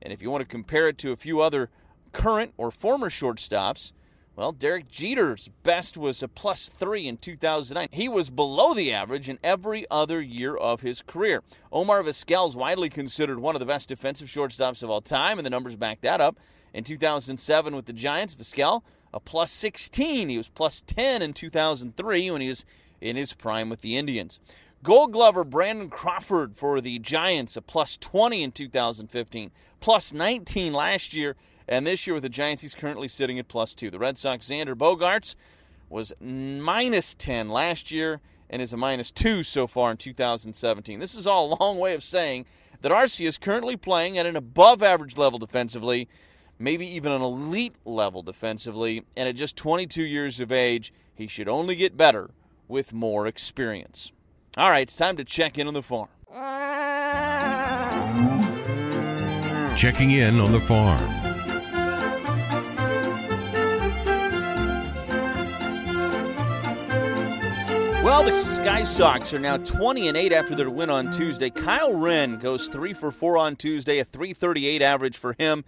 And 0.02 0.12
if 0.12 0.20
you 0.20 0.32
want 0.32 0.40
to 0.40 0.48
compare 0.48 0.88
it 0.88 0.98
to 0.98 1.12
a 1.12 1.16
few 1.16 1.40
other 1.40 1.70
current 2.10 2.54
or 2.56 2.72
former 2.72 3.08
shortstops, 3.08 3.92
well, 4.36 4.50
Derek 4.50 4.88
Jeter's 4.88 5.48
best 5.62 5.96
was 5.96 6.22
a 6.22 6.28
plus 6.28 6.68
three 6.68 7.06
in 7.06 7.18
2009. 7.18 7.88
He 7.92 8.08
was 8.08 8.30
below 8.30 8.74
the 8.74 8.92
average 8.92 9.28
in 9.28 9.38
every 9.44 9.86
other 9.90 10.20
year 10.20 10.56
of 10.56 10.80
his 10.80 11.02
career. 11.02 11.42
Omar 11.72 12.02
Vizquel 12.02 12.48
is 12.48 12.56
widely 12.56 12.88
considered 12.88 13.38
one 13.38 13.54
of 13.54 13.60
the 13.60 13.66
best 13.66 13.88
defensive 13.88 14.28
shortstops 14.28 14.82
of 14.82 14.90
all 14.90 15.00
time, 15.00 15.38
and 15.38 15.46
the 15.46 15.50
numbers 15.50 15.76
back 15.76 16.00
that 16.00 16.20
up. 16.20 16.38
In 16.72 16.82
2007 16.82 17.76
with 17.76 17.86
the 17.86 17.92
Giants, 17.92 18.34
Vizquel, 18.34 18.82
a 19.12 19.20
plus 19.20 19.52
16. 19.52 20.28
He 20.28 20.36
was 20.36 20.48
plus 20.48 20.82
10 20.84 21.22
in 21.22 21.32
2003 21.32 22.30
when 22.32 22.40
he 22.40 22.48
was 22.48 22.64
in 23.00 23.14
his 23.14 23.32
prime 23.32 23.68
with 23.68 23.82
the 23.82 23.96
Indians. 23.96 24.40
Gold 24.82 25.12
Glover 25.12 25.44
Brandon 25.44 25.88
Crawford 25.88 26.56
for 26.56 26.80
the 26.80 26.98
Giants, 26.98 27.56
a 27.56 27.62
plus 27.62 27.96
20 27.96 28.42
in 28.42 28.52
2015, 28.52 29.50
plus 29.80 30.12
19 30.12 30.72
last 30.72 31.14
year, 31.14 31.36
and 31.68 31.86
this 31.86 32.06
year 32.06 32.14
with 32.14 32.22
the 32.22 32.28
Giants, 32.28 32.62
he's 32.62 32.74
currently 32.74 33.08
sitting 33.08 33.38
at 33.38 33.48
plus 33.48 33.74
2. 33.74 33.90
The 33.90 33.98
Red 33.98 34.18
Sox, 34.18 34.48
Xander 34.48 34.74
Bogaerts, 34.74 35.34
was 35.88 36.12
minus 36.20 37.14
10 37.14 37.48
last 37.48 37.90
year 37.90 38.20
and 38.50 38.60
is 38.60 38.72
a 38.72 38.76
minus 38.76 39.10
2 39.10 39.42
so 39.42 39.66
far 39.66 39.90
in 39.90 39.96
2017. 39.96 41.00
This 41.00 41.14
is 41.14 41.26
all 41.26 41.52
a 41.52 41.56
long 41.60 41.78
way 41.78 41.94
of 41.94 42.04
saying 42.04 42.46
that 42.82 42.92
Arcia 42.92 43.26
is 43.26 43.38
currently 43.38 43.76
playing 43.76 44.18
at 44.18 44.26
an 44.26 44.36
above 44.36 44.82
average 44.82 45.16
level 45.16 45.38
defensively, 45.38 46.08
maybe 46.58 46.86
even 46.86 47.12
an 47.12 47.22
elite 47.22 47.76
level 47.84 48.22
defensively, 48.22 49.04
and 49.16 49.28
at 49.28 49.36
just 49.36 49.56
22 49.56 50.02
years 50.02 50.40
of 50.40 50.52
age, 50.52 50.92
he 51.14 51.26
should 51.26 51.48
only 51.48 51.74
get 51.76 51.96
better 51.96 52.30
with 52.68 52.92
more 52.92 53.26
experience. 53.26 54.12
All 54.56 54.70
right, 54.70 54.82
it's 54.82 54.96
time 54.96 55.16
to 55.16 55.24
check 55.24 55.58
in 55.58 55.66
on 55.66 55.74
the 55.74 55.82
farm. 55.82 56.08
Ah. 56.32 57.14
Checking 59.76 60.12
in 60.12 60.38
on 60.38 60.52
the 60.52 60.60
farm. 60.60 61.23
Well, 68.14 68.22
the 68.22 68.32
Sky 68.32 68.84
Sox 68.84 69.34
are 69.34 69.40
now 69.40 69.56
20 69.56 70.06
and 70.06 70.16
8 70.16 70.32
after 70.32 70.54
their 70.54 70.70
win 70.70 70.88
on 70.88 71.10
Tuesday. 71.10 71.50
Kyle 71.50 71.92
Wren 71.92 72.38
goes 72.38 72.68
3 72.68 72.94
for 72.94 73.10
4 73.10 73.36
on 73.36 73.56
Tuesday, 73.56 73.98
a 73.98 74.04
338 74.04 74.80
average 74.82 75.16
for 75.16 75.34
him. 75.36 75.64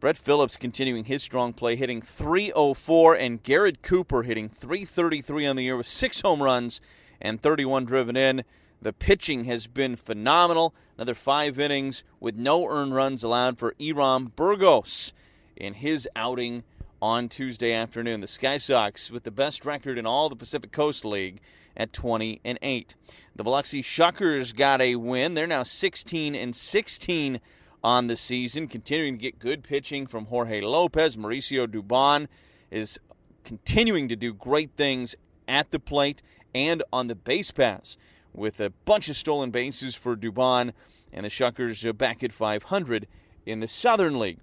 Brett 0.00 0.16
Phillips 0.16 0.56
continuing 0.56 1.04
his 1.04 1.22
strong 1.22 1.52
play, 1.52 1.76
hitting 1.76 2.00
304, 2.00 3.16
and 3.16 3.42
Garrett 3.42 3.82
Cooper 3.82 4.22
hitting 4.22 4.48
333 4.48 5.46
on 5.46 5.56
the 5.56 5.64
year 5.64 5.76
with 5.76 5.86
six 5.86 6.22
home 6.22 6.42
runs 6.42 6.80
and 7.20 7.38
31 7.38 7.84
driven 7.84 8.16
in. 8.16 8.44
The 8.80 8.94
pitching 8.94 9.44
has 9.44 9.66
been 9.66 9.94
phenomenal. 9.96 10.74
Another 10.96 11.14
five 11.14 11.58
innings 11.58 12.02
with 12.18 12.34
no 12.34 12.66
earned 12.66 12.94
runs 12.94 13.22
allowed 13.22 13.58
for 13.58 13.74
Hiram 13.78 14.32
Burgos 14.34 15.12
in 15.54 15.74
his 15.74 16.08
outing 16.16 16.64
on 17.02 17.28
Tuesday 17.28 17.72
afternoon. 17.72 18.20
The 18.20 18.28
Sky 18.28 18.58
Sox 18.58 19.10
with 19.10 19.24
the 19.24 19.32
best 19.32 19.64
record 19.64 19.98
in 19.98 20.06
all 20.06 20.28
the 20.28 20.36
Pacific 20.36 20.70
Coast 20.70 21.04
League 21.04 21.40
at 21.76 21.92
20 21.92 22.40
and 22.44 22.60
8. 22.62 22.94
The 23.34 23.42
Biloxi 23.42 23.82
Shuckers 23.82 24.54
got 24.54 24.80
a 24.80 24.94
win. 24.94 25.34
They're 25.34 25.48
now 25.48 25.64
16 25.64 26.36
and 26.36 26.54
16 26.54 27.40
on 27.82 28.06
the 28.06 28.14
season, 28.14 28.68
continuing 28.68 29.18
to 29.18 29.22
get 29.22 29.40
good 29.40 29.64
pitching 29.64 30.06
from 30.06 30.26
Jorge 30.26 30.60
Lopez. 30.60 31.16
Mauricio 31.16 31.66
Dubon 31.66 32.28
is 32.70 33.00
continuing 33.42 34.08
to 34.08 34.14
do 34.14 34.32
great 34.32 34.70
things 34.76 35.16
at 35.48 35.72
the 35.72 35.80
plate 35.80 36.22
and 36.54 36.84
on 36.92 37.08
the 37.08 37.16
base 37.16 37.50
pass 37.50 37.96
with 38.32 38.60
a 38.60 38.70
bunch 38.70 39.08
of 39.08 39.16
stolen 39.16 39.50
bases 39.50 39.96
for 39.96 40.14
Dubon 40.14 40.72
and 41.12 41.26
the 41.26 41.30
Shuckers 41.30 41.98
back 41.98 42.22
at 42.22 42.32
500 42.32 43.08
in 43.44 43.58
the 43.58 43.66
Southern 43.66 44.20
League. 44.20 44.38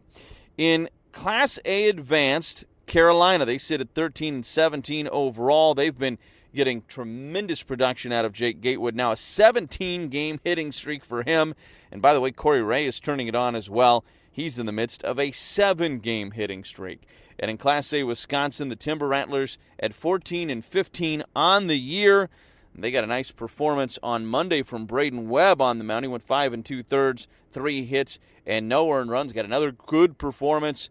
In 0.58 0.90
Class 1.20 1.60
A 1.66 1.90
Advanced, 1.90 2.64
Carolina, 2.86 3.46
they 3.46 3.58
sit 3.58 3.82
at 3.82 3.94
13 3.94 4.36
and 4.36 4.46
17 4.46 5.10
overall. 5.10 5.76
They've 5.76 5.98
been 5.98 6.18
getting 6.56 6.84
tremendous 6.88 7.62
production 7.62 8.14
out 8.14 8.24
of 8.24 8.32
Jake 8.32 8.62
Gatewood. 8.62 8.96
Now 8.96 9.12
a 9.12 9.18
17 9.18 10.08
game 10.08 10.40
hitting 10.46 10.72
streak 10.72 11.04
for 11.04 11.24
him. 11.24 11.56
And 11.92 12.02
by 12.02 12.14
the 12.14 12.22
way, 12.22 12.32
Corey 12.32 12.64
Ray 12.64 12.86
is 12.86 13.02
turning 13.02 13.28
it 13.28 13.36
on 13.36 13.54
as 13.54 13.70
well. 13.70 14.06
He's 14.32 14.58
in 14.58 14.66
the 14.66 14.72
midst 14.72 15.04
of 15.04 15.20
a 15.20 15.32
seven 15.32 16.00
game 16.00 16.32
hitting 16.32 16.64
streak. 16.64 17.02
And 17.38 17.52
in 17.52 17.58
Class 17.58 17.92
A 17.92 18.04
Wisconsin, 18.04 18.70
the 18.70 18.78
Timber 18.78 19.10
Rattlers 19.10 19.58
at 19.78 19.94
14 19.94 20.50
and 20.50 20.64
15 20.64 21.24
on 21.36 21.68
the 21.68 21.78
year. 21.78 22.30
They 22.74 22.92
got 22.92 23.04
a 23.04 23.08
nice 23.08 23.32
performance 23.32 24.00
on 24.02 24.26
Monday 24.26 24.62
from 24.62 24.86
Braden 24.86 25.28
Webb 25.28 25.62
on 25.62 25.80
the 25.80 25.84
mound. 25.84 26.06
He 26.06 26.10
went 26.10 26.24
five 26.24 26.54
and 26.54 26.66
two 26.66 26.82
thirds, 26.82 27.28
three 27.52 27.84
hits, 27.84 28.20
and 28.46 28.70
no 28.70 28.90
earned 28.90 29.12
runs. 29.12 29.34
Got 29.34 29.44
another 29.44 29.74
good 29.74 30.18
performance 30.18 30.90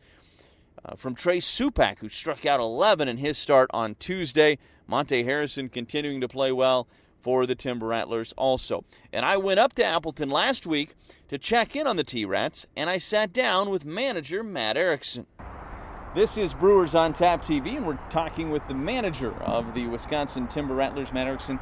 uh, 0.85 0.97
from 0.97 1.15
Trey 1.15 1.39
Supak, 1.39 1.99
who 1.99 2.09
struck 2.09 2.47
out 2.47 2.61
11 2.61 3.09
in 3.09 3.19
his 3.19 3.39
start 3.39 3.71
on 3.73 3.95
Tuesday. 3.97 4.59
Monte 4.87 5.25
Harrison 5.25 5.69
continuing 5.69 6.21
to 6.21 6.29
play 6.29 6.53
well 6.53 6.89
for 7.21 7.47
the 7.47 7.55
Timber 7.55 7.89
Rattlers 7.89 8.33
also. 8.37 8.85
And 9.13 9.25
I 9.25 9.37
went 9.37 9.61
up 9.61 9.75
to 9.75 9.85
Appleton 9.85 10.31
last 10.31 10.67
week 10.67 10.95
to 11.29 11.39
check 11.39 11.77
in 11.77 11.87
on 11.87 11.97
the 11.97 12.05
T 12.05 12.25
Rats, 12.25 12.67
and 12.77 12.89
I 12.89 12.99
sat 12.99 13.33
down 13.33 13.71
with 13.71 13.85
manager 13.85 14.43
Matt 14.43 14.77
Erickson. 14.77 15.27
This 16.15 16.39
is 16.39 16.55
Brewers 16.55 16.95
on 16.95 17.13
Tap 17.13 17.43
TV, 17.43 17.77
and 17.77 17.87
we're 17.87 17.99
talking 18.09 18.51
with 18.51 18.67
the 18.67 18.75
manager 18.75 19.35
of 19.43 19.75
the 19.75 19.87
Wisconsin 19.87 20.49
Timber 20.49 20.75
Rattlers, 20.75 21.13
Matt 21.13 21.27
Erickson. 21.27 21.61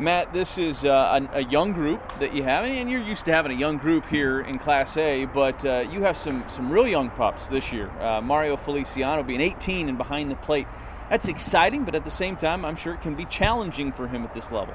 Matt, 0.00 0.32
this 0.32 0.58
is 0.58 0.84
uh, 0.84 1.20
a, 1.32 1.38
a, 1.38 1.44
young 1.44 1.72
group 1.72 2.02
that 2.18 2.34
you 2.34 2.42
have, 2.42 2.64
and 2.64 2.90
you're 2.90 3.00
used 3.00 3.26
to 3.26 3.32
having 3.32 3.52
a 3.52 3.54
young 3.54 3.78
group 3.78 4.04
here 4.06 4.40
in 4.40 4.58
Class 4.58 4.96
A, 4.96 5.26
but 5.26 5.64
uh, 5.64 5.86
you 5.88 6.02
have 6.02 6.16
some 6.16 6.44
some 6.48 6.68
real 6.70 6.88
young 6.88 7.10
pups 7.10 7.48
this 7.48 7.72
year. 7.72 7.88
Uh, 8.00 8.20
Mario 8.20 8.56
Feliciano 8.56 9.22
being 9.22 9.40
18 9.40 9.88
and 9.88 9.96
behind 9.96 10.32
the 10.32 10.36
plate 10.36 10.66
that's 11.10 11.28
exciting, 11.28 11.84
but 11.84 11.94
at 11.94 12.04
the 12.04 12.10
same 12.10 12.36
time, 12.36 12.64
I'm 12.64 12.76
sure 12.76 12.94
it 12.94 13.02
can 13.02 13.14
be 13.14 13.24
challenging 13.26 13.92
for 13.92 14.08
him 14.08 14.24
at 14.24 14.32
this 14.32 14.50
level. 14.50 14.74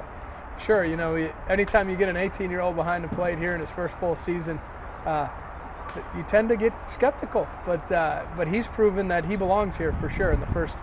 Sure, 0.58 0.84
you 0.84 0.96
know, 0.96 1.30
anytime 1.48 1.88
you 1.90 1.96
get 1.96 2.08
an 2.08 2.16
18 2.16 2.50
year 2.50 2.60
old 2.60 2.76
behind 2.76 3.02
the 3.02 3.08
plate 3.08 3.38
here 3.38 3.52
in 3.52 3.60
his 3.60 3.70
first 3.70 3.96
full 3.96 4.14
season, 4.14 4.60
uh, 5.06 5.28
you 6.16 6.22
tend 6.22 6.48
to 6.50 6.56
get 6.56 6.72
skeptical. 6.88 7.48
But 7.66 7.90
uh, 7.90 8.24
but 8.36 8.46
he's 8.46 8.68
proven 8.68 9.08
that 9.08 9.24
he 9.24 9.36
belongs 9.36 9.76
here 9.76 9.92
for 9.92 10.08
sure. 10.08 10.30
In 10.30 10.40
the 10.40 10.46
first, 10.46 10.78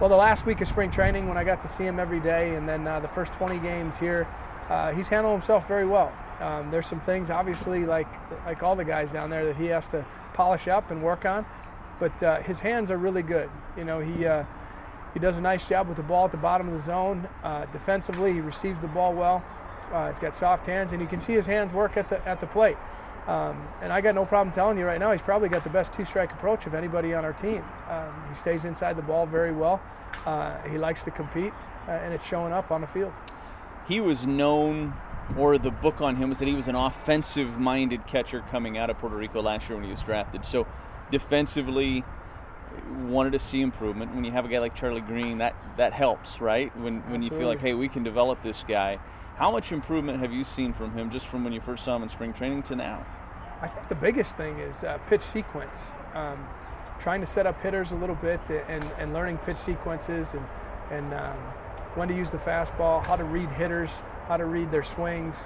well, 0.00 0.08
the 0.08 0.16
last 0.16 0.46
week 0.46 0.60
of 0.60 0.68
spring 0.68 0.92
training 0.92 1.26
when 1.26 1.36
I 1.36 1.42
got 1.42 1.60
to 1.60 1.68
see 1.68 1.82
him 1.84 1.98
every 1.98 2.20
day, 2.20 2.54
and 2.54 2.68
then 2.68 2.86
uh, 2.86 3.00
the 3.00 3.08
first 3.08 3.32
20 3.32 3.58
games 3.58 3.98
here, 3.98 4.28
uh, 4.68 4.92
he's 4.92 5.08
handled 5.08 5.32
himself 5.32 5.66
very 5.66 5.86
well. 5.86 6.12
Um, 6.38 6.70
there's 6.70 6.86
some 6.86 7.00
things, 7.00 7.30
obviously, 7.30 7.84
like 7.84 8.06
like 8.46 8.62
all 8.62 8.76
the 8.76 8.84
guys 8.84 9.10
down 9.10 9.28
there, 9.28 9.44
that 9.46 9.56
he 9.56 9.66
has 9.66 9.88
to 9.88 10.06
polish 10.34 10.68
up 10.68 10.92
and 10.92 11.02
work 11.02 11.24
on. 11.24 11.44
But 11.98 12.22
uh, 12.22 12.40
his 12.42 12.60
hands 12.60 12.92
are 12.92 12.96
really 12.96 13.22
good. 13.22 13.50
You 13.76 13.84
know, 13.84 13.98
he 13.98 14.24
uh, 14.24 14.44
he 15.14 15.18
does 15.18 15.38
a 15.38 15.42
nice 15.42 15.66
job 15.66 15.88
with 15.88 15.96
the 15.96 16.04
ball 16.04 16.26
at 16.26 16.30
the 16.30 16.36
bottom 16.36 16.68
of 16.68 16.74
the 16.74 16.82
zone. 16.82 17.28
Uh, 17.42 17.64
defensively, 17.66 18.32
he 18.32 18.40
receives 18.40 18.78
the 18.78 18.86
ball 18.86 19.12
well. 19.12 19.44
Uh, 19.92 20.06
he's 20.06 20.20
got 20.20 20.32
soft 20.32 20.66
hands, 20.66 20.92
and 20.92 21.02
you 21.02 21.08
can 21.08 21.18
see 21.18 21.32
his 21.32 21.46
hands 21.46 21.72
work 21.72 21.96
at 21.96 22.08
the 22.08 22.24
at 22.28 22.38
the 22.38 22.46
plate. 22.46 22.76
Um, 23.26 23.68
and 23.82 23.92
I 23.92 24.00
got 24.00 24.14
no 24.14 24.24
problem 24.24 24.54
telling 24.54 24.78
you 24.78 24.86
right 24.86 24.98
now, 24.98 25.12
he's 25.12 25.22
probably 25.22 25.48
got 25.48 25.64
the 25.64 25.70
best 25.70 25.92
two-strike 25.92 26.32
approach 26.32 26.66
of 26.66 26.74
anybody 26.74 27.12
on 27.12 27.24
our 27.24 27.32
team. 27.32 27.62
Um, 27.90 28.24
he 28.28 28.34
stays 28.34 28.64
inside 28.64 28.96
the 28.96 29.02
ball 29.02 29.26
very 29.26 29.52
well. 29.52 29.80
Uh, 30.24 30.56
he 30.62 30.78
likes 30.78 31.04
to 31.04 31.10
compete, 31.10 31.52
uh, 31.86 31.92
and 31.92 32.14
it's 32.14 32.26
showing 32.26 32.52
up 32.52 32.70
on 32.70 32.80
the 32.80 32.86
field. 32.86 33.12
He 33.86 34.00
was 34.00 34.26
known, 34.26 34.94
or 35.36 35.58
the 35.58 35.70
book 35.70 36.00
on 36.00 36.16
him 36.16 36.30
was 36.30 36.38
that 36.38 36.48
he 36.48 36.54
was 36.54 36.68
an 36.68 36.74
offensive-minded 36.74 38.06
catcher 38.06 38.40
coming 38.40 38.78
out 38.78 38.88
of 38.88 38.98
Puerto 38.98 39.16
Rico 39.16 39.42
last 39.42 39.68
year 39.68 39.76
when 39.76 39.84
he 39.84 39.90
was 39.90 40.02
drafted. 40.02 40.46
So, 40.46 40.66
defensively, 41.10 42.04
wanted 43.06 43.32
to 43.32 43.38
see 43.38 43.60
improvement. 43.60 44.14
When 44.14 44.24
you 44.24 44.32
have 44.32 44.44
a 44.44 44.48
guy 44.48 44.58
like 44.58 44.74
Charlie 44.74 45.00
Greene, 45.00 45.38
that 45.38 45.54
that 45.76 45.92
helps, 45.92 46.40
right? 46.40 46.74
When 46.76 47.00
when 47.10 47.22
you 47.22 47.30
feel 47.30 47.48
like, 47.48 47.60
hey, 47.60 47.74
we 47.74 47.88
can 47.88 48.02
develop 48.02 48.42
this 48.42 48.64
guy. 48.66 48.98
How 49.38 49.52
much 49.52 49.70
improvement 49.70 50.18
have 50.18 50.32
you 50.32 50.42
seen 50.42 50.72
from 50.72 50.92
him 50.94 51.10
just 51.10 51.28
from 51.28 51.44
when 51.44 51.52
you 51.52 51.60
first 51.60 51.84
saw 51.84 51.94
him 51.94 52.02
in 52.02 52.08
spring 52.08 52.32
training 52.32 52.64
to 52.64 52.74
now? 52.74 53.06
I 53.62 53.68
think 53.68 53.88
the 53.88 53.94
biggest 53.94 54.36
thing 54.36 54.58
is 54.58 54.82
uh, 54.82 54.98
pitch 55.08 55.22
sequence. 55.22 55.92
Um, 56.12 56.44
trying 56.98 57.20
to 57.20 57.26
set 57.26 57.46
up 57.46 57.62
hitters 57.62 57.92
a 57.92 57.94
little 57.94 58.16
bit 58.16 58.40
and, 58.50 58.82
and 58.98 59.12
learning 59.14 59.38
pitch 59.38 59.56
sequences 59.56 60.34
and, 60.34 60.44
and 60.90 61.14
um, 61.14 61.36
when 61.94 62.08
to 62.08 62.16
use 62.16 62.30
the 62.30 62.38
fastball, 62.38 63.00
how 63.00 63.14
to 63.14 63.22
read 63.22 63.48
hitters, 63.52 64.02
how 64.26 64.36
to 64.36 64.44
read 64.44 64.72
their 64.72 64.82
swings, 64.82 65.38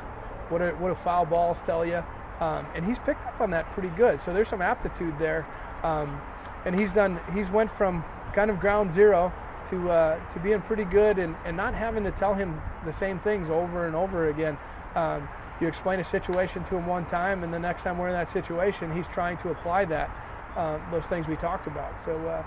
what 0.49 0.61
do, 0.61 0.75
what 0.77 0.97
foul 0.97 1.27
balls 1.27 1.61
tell 1.61 1.85
you. 1.85 2.03
Um, 2.41 2.67
and 2.75 2.87
he's 2.87 2.99
picked 2.99 3.27
up 3.27 3.43
on 3.43 3.51
that 3.51 3.71
pretty 3.73 3.91
good. 3.91 4.19
So 4.19 4.33
there's 4.33 4.49
some 4.49 4.63
aptitude 4.63 5.19
there. 5.19 5.47
Um, 5.83 6.19
and 6.65 6.75
he's 6.75 6.95
done. 6.95 7.21
He's 7.35 7.51
went 7.51 7.71
from 7.71 8.05
kind 8.33 8.51
of 8.51 8.59
ground 8.59 8.91
zero 8.91 9.35
to 9.67 9.91
uh, 9.91 10.29
to 10.29 10.39
being 10.41 10.61
pretty 10.61 10.85
good 10.85 11.19
and, 11.19 11.37
and 11.45 11.57
not 11.57 11.75
having 11.75 12.05
to 12.05 12.11
tell 12.11 12.35
him 12.35 12.59
the 12.85 12.93
same 12.93 13.19
things 13.19 13.51
over 13.51 13.87
and 13.87 13.95
over 13.95 14.29
again. 14.29 14.57
Um, 14.95 15.29
you 15.61 15.69
explain 15.69 16.01
a 16.01 16.05
situation 16.05 16.65
to 16.65 16.77
him 16.77 16.87
one 16.87 17.05
time, 17.05 17.45
and 17.45 17.53
the 17.53 17.59
next 17.59 17.85
time 17.85 17.99
we're 17.99 18.09
in 18.09 18.15
that 18.15 18.29
situation, 18.29 18.93
he's 18.93 19.07
trying 19.07 19.37
to 19.39 19.51
apply 19.51 19.85
that 19.87 20.11
uh, 20.57 20.79
those 20.91 21.07
things 21.07 21.29
we 21.29 21.37
talked 21.37 21.67
about. 21.67 22.01
So. 22.01 22.17
Uh, 22.27 22.45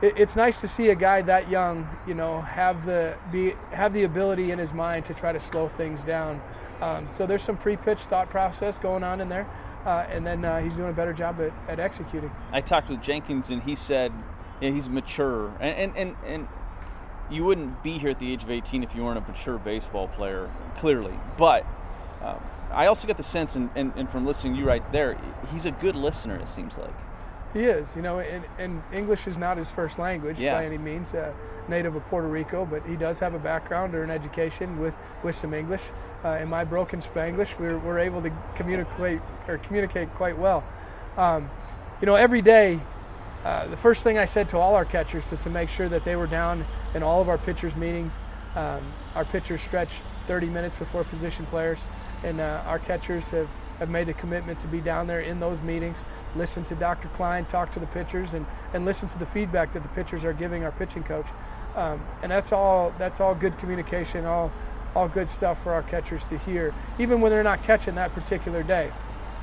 it, 0.00 0.14
it's 0.16 0.36
nice 0.36 0.60
to 0.60 0.68
see 0.68 0.90
a 0.90 0.94
guy 0.94 1.22
that 1.22 1.50
young, 1.50 1.88
you 2.06 2.14
know, 2.14 2.40
have 2.42 2.86
the 2.86 3.16
be 3.32 3.54
have 3.72 3.92
the 3.92 4.04
ability 4.04 4.52
in 4.52 4.58
his 4.60 4.72
mind 4.72 5.04
to 5.06 5.14
try 5.14 5.32
to 5.32 5.40
slow 5.40 5.66
things 5.66 6.04
down. 6.04 6.40
Um, 6.80 7.08
so 7.10 7.26
there's 7.26 7.42
some 7.42 7.56
pre-pitch 7.56 8.02
thought 8.02 8.30
process 8.30 8.78
going 8.78 9.02
on 9.02 9.20
in 9.20 9.28
there 9.28 9.48
uh, 9.84 10.06
and 10.10 10.26
then 10.26 10.44
uh, 10.44 10.60
he's 10.60 10.76
doing 10.76 10.90
a 10.90 10.92
better 10.92 11.12
job 11.12 11.40
at, 11.40 11.52
at 11.68 11.80
executing. 11.80 12.30
I 12.52 12.60
talked 12.60 12.88
with 12.88 13.00
Jenkins, 13.00 13.50
and 13.50 13.62
he 13.62 13.74
said 13.74 14.12
yeah, 14.60 14.70
he's 14.70 14.88
mature, 14.88 15.52
and, 15.60 15.94
and, 15.94 15.96
and, 15.96 16.16
and 16.26 16.48
you 17.30 17.44
wouldn't 17.44 17.82
be 17.82 17.98
here 17.98 18.10
at 18.10 18.18
the 18.18 18.32
age 18.32 18.42
of 18.42 18.50
18 18.50 18.82
if 18.82 18.94
you 18.94 19.04
weren't 19.04 19.18
a 19.18 19.20
mature 19.20 19.58
baseball 19.58 20.08
player, 20.08 20.50
clearly. 20.76 21.14
But 21.36 21.66
um, 22.22 22.40
I 22.70 22.86
also 22.86 23.06
get 23.06 23.16
the 23.16 23.22
sense, 23.22 23.56
and, 23.56 23.70
and, 23.74 23.92
and, 23.96 24.10
from 24.10 24.24
listening 24.24 24.54
to 24.54 24.60
you 24.60 24.66
right 24.66 24.92
there, 24.92 25.18
he's 25.52 25.66
a 25.66 25.70
good 25.70 25.94
listener, 25.94 26.36
it 26.36 26.48
seems 26.48 26.78
like. 26.78 26.94
He 27.52 27.60
is, 27.60 27.96
you 27.96 28.02
know, 28.02 28.18
and, 28.18 28.44
and 28.58 28.82
English 28.92 29.26
is 29.26 29.38
not 29.38 29.56
his 29.56 29.70
first 29.70 29.98
language 29.98 30.38
yeah. 30.38 30.54
by 30.54 30.66
any 30.66 30.78
means. 30.78 31.14
Uh, 31.14 31.32
native 31.68 31.94
of 31.94 32.04
Puerto 32.06 32.26
Rico, 32.26 32.64
but 32.64 32.84
he 32.86 32.96
does 32.96 33.18
have 33.18 33.34
a 33.34 33.38
background 33.38 33.94
or 33.94 34.02
an 34.02 34.10
education 34.10 34.78
with, 34.78 34.96
with 35.22 35.34
some 35.34 35.54
English. 35.54 35.82
Uh, 36.24 36.38
in 36.40 36.48
my 36.48 36.64
broken 36.64 37.00
Spanglish, 37.00 37.58
we're, 37.58 37.78
we're 37.78 37.98
able 37.98 38.22
to 38.22 38.32
communicate 38.56 39.20
or 39.46 39.58
communicate 39.58 40.12
quite 40.14 40.36
well. 40.36 40.64
Um, 41.16 41.50
you 42.00 42.06
know, 42.06 42.14
every 42.14 42.42
day, 42.42 42.80
uh, 43.44 43.66
the 43.66 43.76
first 43.76 44.02
thing 44.02 44.18
I 44.18 44.24
said 44.24 44.48
to 44.50 44.58
all 44.58 44.74
our 44.74 44.84
catchers 44.84 45.30
was 45.30 45.42
to 45.44 45.50
make 45.50 45.68
sure 45.68 45.88
that 45.88 46.04
they 46.04 46.16
were 46.16 46.26
down 46.26 46.64
in 46.94 47.02
all 47.02 47.20
of 47.20 47.28
our 47.28 47.38
pitchers' 47.38 47.76
meetings. 47.76 48.12
Um, 48.56 48.82
our 49.14 49.24
pitchers 49.24 49.62
stretch 49.62 50.00
30 50.26 50.48
minutes 50.48 50.74
before 50.74 51.04
position 51.04 51.46
players, 51.46 51.86
and 52.24 52.40
uh, 52.40 52.62
our 52.66 52.78
catchers 52.78 53.28
have, 53.28 53.48
have 53.78 53.88
made 53.88 54.08
a 54.08 54.14
commitment 54.14 54.58
to 54.60 54.66
be 54.66 54.80
down 54.80 55.06
there 55.06 55.20
in 55.20 55.40
those 55.40 55.62
meetings 55.62 56.04
listen 56.36 56.64
to 56.64 56.74
Dr. 56.74 57.08
Klein, 57.08 57.44
talk 57.46 57.70
to 57.72 57.80
the 57.80 57.86
pitchers, 57.86 58.34
and, 58.34 58.46
and 58.72 58.84
listen 58.84 59.08
to 59.08 59.18
the 59.18 59.26
feedback 59.26 59.72
that 59.72 59.82
the 59.82 59.88
pitchers 59.90 60.24
are 60.24 60.32
giving 60.32 60.64
our 60.64 60.72
pitching 60.72 61.02
coach. 61.02 61.26
Um, 61.74 62.00
and 62.22 62.32
that's 62.32 62.52
all 62.52 62.92
that's 62.98 63.20
all 63.20 63.34
good 63.34 63.56
communication, 63.58 64.24
all 64.24 64.50
all 64.96 65.06
good 65.06 65.28
stuff 65.28 65.62
for 65.62 65.72
our 65.72 65.82
catchers 65.82 66.24
to 66.26 66.38
hear, 66.38 66.74
even 66.98 67.20
when 67.20 67.30
they're 67.30 67.44
not 67.44 67.62
catching 67.62 67.94
that 67.96 68.12
particular 68.14 68.62
day. 68.62 68.90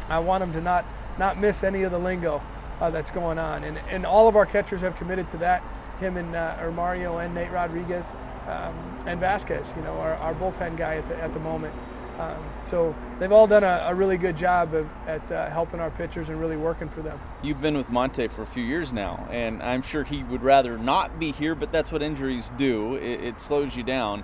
I 0.09 0.19
want 0.19 0.41
them 0.41 0.51
to 0.53 0.61
not 0.61 0.85
not 1.17 1.39
miss 1.39 1.63
any 1.63 1.83
of 1.83 1.91
the 1.91 1.99
lingo 1.99 2.41
uh, 2.81 2.89
that's 2.89 3.11
going 3.11 3.37
on, 3.39 3.63
and 3.63 3.77
and 3.89 4.05
all 4.05 4.27
of 4.27 4.35
our 4.35 4.45
catchers 4.45 4.81
have 4.81 4.95
committed 4.95 5.29
to 5.29 5.37
that. 5.37 5.63
Him 5.99 6.17
and 6.17 6.35
uh, 6.35 6.57
or 6.61 6.71
Mario 6.71 7.19
and 7.19 7.33
Nate 7.33 7.51
Rodriguez 7.51 8.13
um, 8.47 8.99
and 9.05 9.19
Vasquez, 9.19 9.73
you 9.75 9.81
know, 9.81 9.93
our, 9.93 10.15
our 10.15 10.33
bullpen 10.33 10.77
guy 10.77 10.95
at 10.97 11.07
the 11.07 11.15
at 11.21 11.33
the 11.33 11.39
moment. 11.39 11.73
Um, 12.19 12.37
so 12.61 12.95
they've 13.19 13.31
all 13.31 13.45
done 13.45 13.63
a, 13.65 13.87
a 13.87 13.93
really 13.93 14.15
good 14.17 14.37
job 14.37 14.73
of, 14.73 14.89
at 15.05 15.29
uh, 15.31 15.49
helping 15.49 15.81
our 15.81 15.91
pitchers 15.91 16.29
and 16.29 16.39
really 16.39 16.55
working 16.55 16.87
for 16.87 17.01
them. 17.01 17.19
You've 17.43 17.61
been 17.61 17.75
with 17.75 17.89
Monte 17.89 18.29
for 18.29 18.41
a 18.41 18.45
few 18.45 18.63
years 18.63 18.93
now, 18.93 19.27
and 19.29 19.61
I'm 19.61 19.81
sure 19.81 20.05
he 20.05 20.23
would 20.23 20.41
rather 20.41 20.77
not 20.77 21.19
be 21.19 21.33
here, 21.33 21.55
but 21.55 21.73
that's 21.73 21.91
what 21.91 22.01
injuries 22.01 22.51
do. 22.57 22.95
It, 22.95 23.21
it 23.21 23.41
slows 23.41 23.75
you 23.75 23.83
down. 23.83 24.23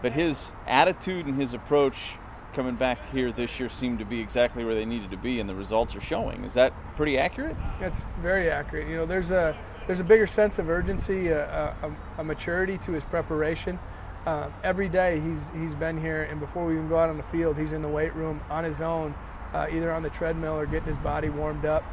But 0.00 0.12
his 0.12 0.52
attitude 0.66 1.26
and 1.26 1.36
his 1.36 1.52
approach 1.52 2.16
coming 2.52 2.74
back 2.76 2.98
here 3.10 3.32
this 3.32 3.58
year 3.58 3.68
seemed 3.68 3.98
to 3.98 4.04
be 4.04 4.20
exactly 4.20 4.64
where 4.64 4.74
they 4.74 4.84
needed 4.84 5.10
to 5.10 5.16
be, 5.16 5.40
and 5.40 5.48
the 5.48 5.54
results 5.54 5.96
are 5.96 6.00
showing. 6.00 6.44
Is 6.44 6.54
that 6.54 6.72
pretty 6.96 7.18
accurate? 7.18 7.56
That's 7.80 8.06
very 8.16 8.50
accurate. 8.50 8.88
You 8.88 8.96
know, 8.96 9.06
there's 9.06 9.30
a 9.30 9.56
there's 9.86 10.00
a 10.00 10.04
bigger 10.04 10.26
sense 10.26 10.58
of 10.58 10.68
urgency, 10.68 11.28
a, 11.28 11.74
a, 11.82 11.96
a 12.18 12.24
maturity 12.24 12.78
to 12.78 12.92
his 12.92 13.04
preparation. 13.04 13.78
Uh, 14.26 14.50
every 14.62 14.88
day 14.88 15.20
he's 15.20 15.50
he's 15.50 15.74
been 15.74 16.00
here, 16.00 16.22
and 16.24 16.38
before 16.38 16.64
we 16.66 16.74
even 16.74 16.88
go 16.88 16.98
out 16.98 17.08
on 17.08 17.16
the 17.16 17.22
field, 17.24 17.58
he's 17.58 17.72
in 17.72 17.82
the 17.82 17.88
weight 17.88 18.14
room 18.14 18.40
on 18.48 18.64
his 18.64 18.80
own, 18.80 19.14
uh, 19.52 19.66
either 19.70 19.92
on 19.92 20.02
the 20.02 20.10
treadmill 20.10 20.54
or 20.54 20.66
getting 20.66 20.88
his 20.88 20.98
body 20.98 21.28
warmed 21.28 21.64
up. 21.64 21.84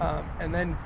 Um, 0.00 0.28
and 0.40 0.54
then 0.54 0.76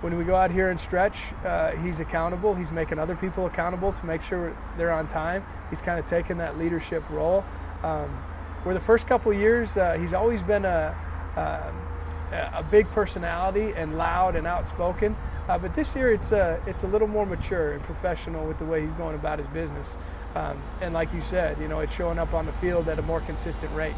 when 0.00 0.16
we 0.16 0.24
go 0.24 0.36
out 0.36 0.50
here 0.50 0.70
and 0.70 0.78
stretch, 0.78 1.32
uh, 1.44 1.72
he's 1.72 2.00
accountable. 2.00 2.54
He's 2.54 2.70
making 2.70 2.98
other 2.98 3.16
people 3.16 3.46
accountable 3.46 3.92
to 3.92 4.06
make 4.06 4.22
sure 4.22 4.56
they're 4.76 4.92
on 4.92 5.08
time. 5.08 5.44
He's 5.70 5.82
kind 5.82 5.98
of 5.98 6.06
taking 6.06 6.38
that 6.38 6.56
leadership 6.56 7.08
role. 7.10 7.44
Um, 7.82 8.16
where 8.64 8.74
the 8.74 8.80
first 8.80 9.06
couple 9.06 9.32
years, 9.32 9.76
uh, 9.76 9.96
he's 9.98 10.12
always 10.12 10.42
been 10.42 10.64
a, 10.64 10.96
um, 11.36 12.32
a, 12.32 12.58
a 12.58 12.62
big 12.70 12.88
personality 12.90 13.72
and 13.76 13.96
loud 13.96 14.36
and 14.36 14.46
outspoken. 14.46 15.16
Uh, 15.48 15.56
but 15.58 15.74
this 15.74 15.96
year, 15.96 16.12
it's 16.12 16.32
a, 16.32 16.60
it's 16.66 16.82
a 16.82 16.86
little 16.86 17.08
more 17.08 17.24
mature 17.24 17.72
and 17.72 17.82
professional 17.82 18.46
with 18.46 18.58
the 18.58 18.64
way 18.64 18.82
he's 18.82 18.94
going 18.94 19.14
about 19.14 19.38
his 19.38 19.48
business. 19.48 19.96
Um, 20.34 20.60
and 20.80 20.92
like 20.92 21.12
you 21.14 21.20
said, 21.20 21.58
you 21.58 21.68
know, 21.68 21.80
it's 21.80 21.94
showing 21.94 22.18
up 22.18 22.34
on 22.34 22.44
the 22.44 22.52
field 22.52 22.88
at 22.88 22.98
a 22.98 23.02
more 23.02 23.20
consistent 23.20 23.74
rate. 23.74 23.94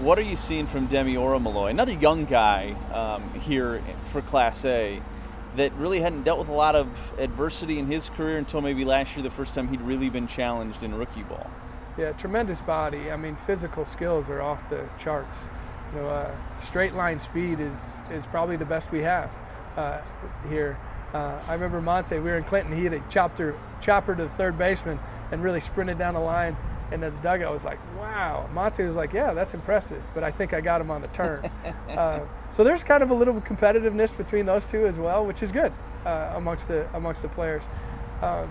What 0.00 0.18
are 0.18 0.22
you 0.22 0.36
seeing 0.36 0.66
from 0.66 0.86
Demi 0.86 1.14
Orimoloye, 1.14 1.70
another 1.70 1.92
young 1.92 2.24
guy 2.24 2.74
um, 2.92 3.40
here 3.40 3.82
for 4.12 4.22
Class 4.22 4.64
A 4.64 5.00
that 5.56 5.72
really 5.74 6.00
hadn't 6.00 6.22
dealt 6.22 6.38
with 6.38 6.48
a 6.48 6.52
lot 6.52 6.76
of 6.76 7.12
adversity 7.18 7.78
in 7.78 7.86
his 7.86 8.08
career 8.10 8.38
until 8.38 8.60
maybe 8.60 8.84
last 8.84 9.16
year, 9.16 9.22
the 9.22 9.30
first 9.30 9.54
time 9.54 9.68
he'd 9.68 9.80
really 9.80 10.08
been 10.08 10.26
challenged 10.26 10.82
in 10.82 10.94
rookie 10.94 11.22
ball? 11.22 11.50
Yeah, 11.98 12.12
tremendous 12.12 12.60
body. 12.60 13.10
I 13.10 13.16
mean, 13.16 13.34
physical 13.34 13.84
skills 13.84 14.30
are 14.30 14.40
off 14.40 14.68
the 14.70 14.88
charts. 14.98 15.48
You 15.92 16.00
know, 16.00 16.08
uh, 16.08 16.34
straight 16.60 16.94
line 16.94 17.18
speed 17.18 17.58
is 17.58 18.02
is 18.12 18.24
probably 18.24 18.56
the 18.56 18.64
best 18.64 18.92
we 18.92 19.00
have 19.00 19.32
uh, 19.76 20.00
here. 20.48 20.78
Uh, 21.12 21.40
I 21.48 21.54
remember 21.54 21.80
Monte. 21.80 22.14
We 22.14 22.30
were 22.30 22.36
in 22.36 22.44
Clinton. 22.44 22.76
He 22.76 22.84
had 22.84 22.92
a 22.92 23.00
chopper 23.08 23.58
chopper 23.80 24.14
to 24.14 24.22
the 24.22 24.30
third 24.30 24.56
baseman 24.56 24.98
and 25.32 25.42
really 25.42 25.60
sprinted 25.60 25.98
down 25.98 26.14
the 26.14 26.20
line. 26.20 26.56
And 26.90 27.02
then 27.02 27.14
the 27.16 27.20
dugout 27.20 27.52
was 27.52 27.64
like, 27.64 27.78
"Wow." 27.98 28.48
Monte 28.54 28.82
was 28.84 28.94
like, 28.94 29.12
"Yeah, 29.12 29.34
that's 29.34 29.52
impressive," 29.52 30.02
but 30.14 30.22
I 30.22 30.30
think 30.30 30.54
I 30.54 30.60
got 30.60 30.80
him 30.80 30.90
on 30.92 31.00
the 31.00 31.08
turn. 31.08 31.50
uh, 31.90 32.20
so 32.50 32.62
there's 32.62 32.84
kind 32.84 33.02
of 33.02 33.10
a 33.10 33.14
little 33.14 33.34
competitiveness 33.40 34.16
between 34.16 34.46
those 34.46 34.68
two 34.68 34.86
as 34.86 34.98
well, 34.98 35.26
which 35.26 35.42
is 35.42 35.50
good 35.50 35.72
uh, 36.06 36.34
amongst 36.36 36.68
the 36.68 36.86
amongst 36.94 37.22
the 37.22 37.28
players. 37.28 37.64
Um, 38.22 38.48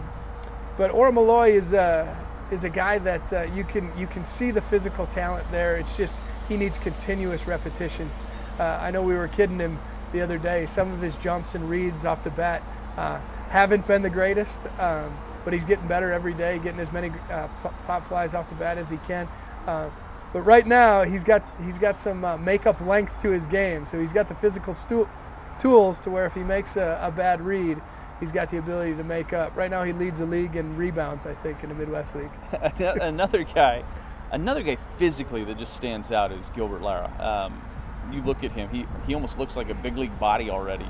but 0.78 0.94
Malloy 0.94 1.54
is 1.54 1.74
uh, 1.74 2.14
is 2.52 2.64
a 2.64 2.70
guy 2.70 2.98
that 3.00 3.34
uh, 3.34 3.42
you 3.54 3.64
can 3.64 3.92
you 3.98 4.08
can 4.08 4.24
see 4.24 4.52
the 4.52 4.62
physical 4.62 5.06
talent 5.08 5.50
there. 5.52 5.78
It's 5.78 5.98
just 5.98 6.22
he 6.48 6.58
needs 6.58 6.78
continuous 6.78 7.48
repetitions. 7.48 8.26
Uh, 8.60 8.64
I 8.64 8.92
know 8.92 9.02
we 9.02 9.16
were 9.16 9.28
kidding 9.28 9.60
him 9.60 9.80
the 10.14 10.22
other 10.22 10.38
day. 10.38 10.66
Some 10.66 10.92
of 10.92 11.02
his 11.02 11.16
jumps 11.18 11.56
and 11.56 11.70
reads 11.70 12.06
off 12.06 12.24
the 12.24 12.30
bat 12.30 12.64
uh, 12.98 13.20
haven't 13.50 13.86
been 13.88 14.02
the 14.02 14.10
greatest, 14.10 14.60
um, 14.80 15.16
but 15.44 15.54
he's 15.54 15.66
getting 15.66 15.88
better 15.88 16.12
every 16.12 16.34
day, 16.34 16.60
getting 16.60 16.80
as 16.80 16.92
many 16.92 17.12
uh, 17.32 17.48
pop 17.86 18.04
flies 18.06 18.34
off 18.34 18.50
the 18.50 18.56
bat 18.56 18.78
as 18.78 18.90
he 18.90 18.98
can. 18.98 19.28
Uh, 19.66 19.90
but 20.34 20.42
right 20.42 20.68
now 20.68 21.04
he's 21.04 21.24
got 21.24 21.44
he's 21.66 21.78
got 21.78 22.00
some 22.00 22.26
uh, 22.26 22.38
makeup 22.38 22.80
length 22.82 23.22
to 23.22 23.30
his 23.30 23.48
game, 23.48 23.86
so 23.86 24.00
he's 24.00 24.14
got 24.14 24.28
the 24.28 24.36
physical 24.36 24.74
stu- 24.74 25.10
tools 25.60 26.00
to 26.02 26.10
where 26.10 26.26
if 26.26 26.34
he 26.34 26.44
makes 26.44 26.76
a, 26.76 27.00
a 27.02 27.12
bad 27.12 27.42
read 27.42 27.82
he's 28.20 28.32
got 28.32 28.50
the 28.50 28.58
ability 28.58 28.96
to 28.96 29.04
make 29.04 29.34
up. 29.34 29.56
Right 29.56 29.70
now, 29.70 29.84
he 29.84 29.94
leads 29.94 30.20
the 30.20 30.26
league 30.26 30.56
in 30.56 30.76
rebounds, 30.76 31.26
I 31.26 31.34
think, 31.34 31.64
in 31.64 31.70
the 31.70 31.76
Midwest 31.76 32.16
League. 32.16 32.32
another 33.02 33.44
guy, 33.44 33.84
another 34.32 34.64
guy 34.64 34.76
physically 34.76 35.44
that 35.46 35.58
just 35.58 35.76
stands 35.76 36.12
out 36.12 36.32
is 36.32 36.50
Gilbert 36.52 36.82
Lara. 36.82 37.12
Um, 37.20 37.62
you 38.14 38.22
look 38.22 38.44
at 38.44 38.52
him; 38.52 38.70
he 38.70 38.86
he 39.06 39.14
almost 39.14 39.38
looks 39.38 39.58
like 39.58 39.70
a 39.70 39.76
big 39.76 39.98
league 39.98 40.18
body 40.20 40.50
already 40.50 40.88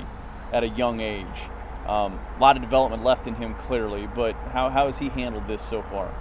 at 0.52 0.62
a 0.62 0.68
young 0.68 1.00
age. 1.00 1.42
Um, 1.86 2.20
a 2.36 2.40
lot 2.40 2.56
of 2.56 2.62
development 2.62 3.02
left 3.02 3.26
in 3.26 3.34
him, 3.34 3.54
clearly, 3.54 4.06
but 4.14 4.34
how, 4.52 4.68
how 4.68 4.86
has 4.86 4.98
he 4.98 5.08
handled 5.08 5.48
this 5.48 5.62
so 5.62 5.80
far? 5.82 6.14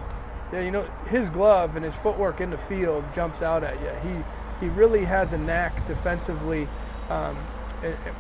Yeah, 0.54 0.62
you 0.62 0.72
know, 0.72 0.90
his 1.10 1.30
glove 1.30 1.76
and 1.76 1.84
his 1.84 1.94
footwork 1.94 2.40
in 2.40 2.52
the 2.52 2.58
field 2.58 3.04
jumps 3.14 3.42
out 3.42 3.64
at 3.64 3.80
you. 3.82 3.90
He 4.10 4.24
he 4.66 4.70
really 4.72 5.04
has 5.04 5.34
a 5.34 5.38
knack 5.38 5.86
defensively 5.86 6.68
um, 7.10 7.38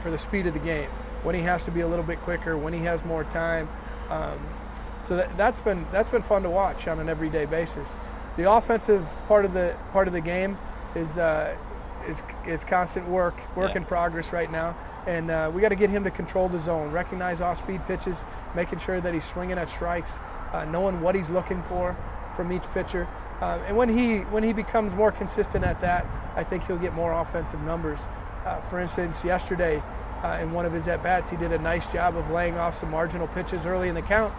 for 0.01 0.11
the 0.11 0.17
speed 0.17 0.45
of 0.45 0.53
the 0.53 0.59
game 0.59 0.89
when 1.23 1.35
he 1.35 1.41
has 1.41 1.65
to 1.65 1.71
be 1.71 1.81
a 1.81 1.87
little 1.87 2.05
bit 2.05 2.21
quicker, 2.21 2.57
when 2.57 2.73
he 2.73 2.79
has 2.79 3.03
more 3.05 3.23
time. 3.23 3.69
Um, 4.09 4.39
so 5.01 5.17
that, 5.17 5.37
that's 5.37 5.59
been 5.59 5.85
that's 5.91 6.09
been 6.09 6.21
fun 6.21 6.43
to 6.43 6.49
watch 6.49 6.87
on 6.87 6.99
an 6.99 7.09
everyday 7.09 7.45
basis. 7.45 7.97
The 8.37 8.51
offensive 8.51 9.05
part 9.27 9.45
of 9.45 9.53
the 9.53 9.75
part 9.91 10.07
of 10.07 10.13
the 10.13 10.21
game 10.21 10.57
is 10.95 11.17
uh, 11.17 11.55
is, 12.07 12.23
is 12.45 12.63
constant 12.63 13.07
work, 13.07 13.35
work 13.55 13.71
yeah. 13.71 13.77
in 13.77 13.85
progress 13.85 14.31
right 14.31 14.51
now, 14.51 14.75
and 15.05 15.29
uh, 15.29 15.51
we 15.53 15.61
got 15.61 15.69
to 15.69 15.75
get 15.75 15.89
him 15.89 16.03
to 16.03 16.11
control 16.11 16.47
the 16.49 16.59
zone, 16.59 16.91
recognize 16.91 17.41
off-speed 17.41 17.85
pitches, 17.87 18.23
making 18.55 18.79
sure 18.79 19.01
that 19.01 19.13
he's 19.13 19.25
swinging 19.25 19.57
at 19.57 19.69
strikes, 19.69 20.19
uh, 20.53 20.65
knowing 20.65 21.01
what 21.01 21.15
he's 21.15 21.29
looking 21.29 21.61
for 21.63 21.95
from 22.35 22.51
each 22.51 22.63
pitcher. 22.73 23.07
Uh, 23.41 23.59
and 23.67 23.75
when 23.77 23.89
he 23.89 24.19
when 24.31 24.43
he 24.43 24.53
becomes 24.53 24.95
more 24.95 25.11
consistent 25.11 25.63
at 25.63 25.79
that, 25.81 26.05
I 26.35 26.43
think 26.43 26.65
he'll 26.65 26.77
get 26.77 26.93
more 26.93 27.13
offensive 27.13 27.61
numbers. 27.61 28.07
Uh, 28.45 28.61
for 28.61 28.79
instance, 28.79 29.23
yesterday 29.23 29.83
uh, 30.23 30.39
in 30.41 30.51
one 30.51 30.65
of 30.65 30.73
his 30.73 30.87
at 30.87 31.03
bats. 31.03 31.29
He 31.29 31.37
did 31.37 31.51
a 31.51 31.59
nice 31.59 31.87
job 31.87 32.15
of 32.15 32.29
laying 32.29 32.57
off 32.57 32.75
some 32.75 32.91
marginal 32.91 33.27
pitches 33.27 33.65
early 33.65 33.89
in 33.89 33.95
the 33.95 34.01
count, 34.01 34.33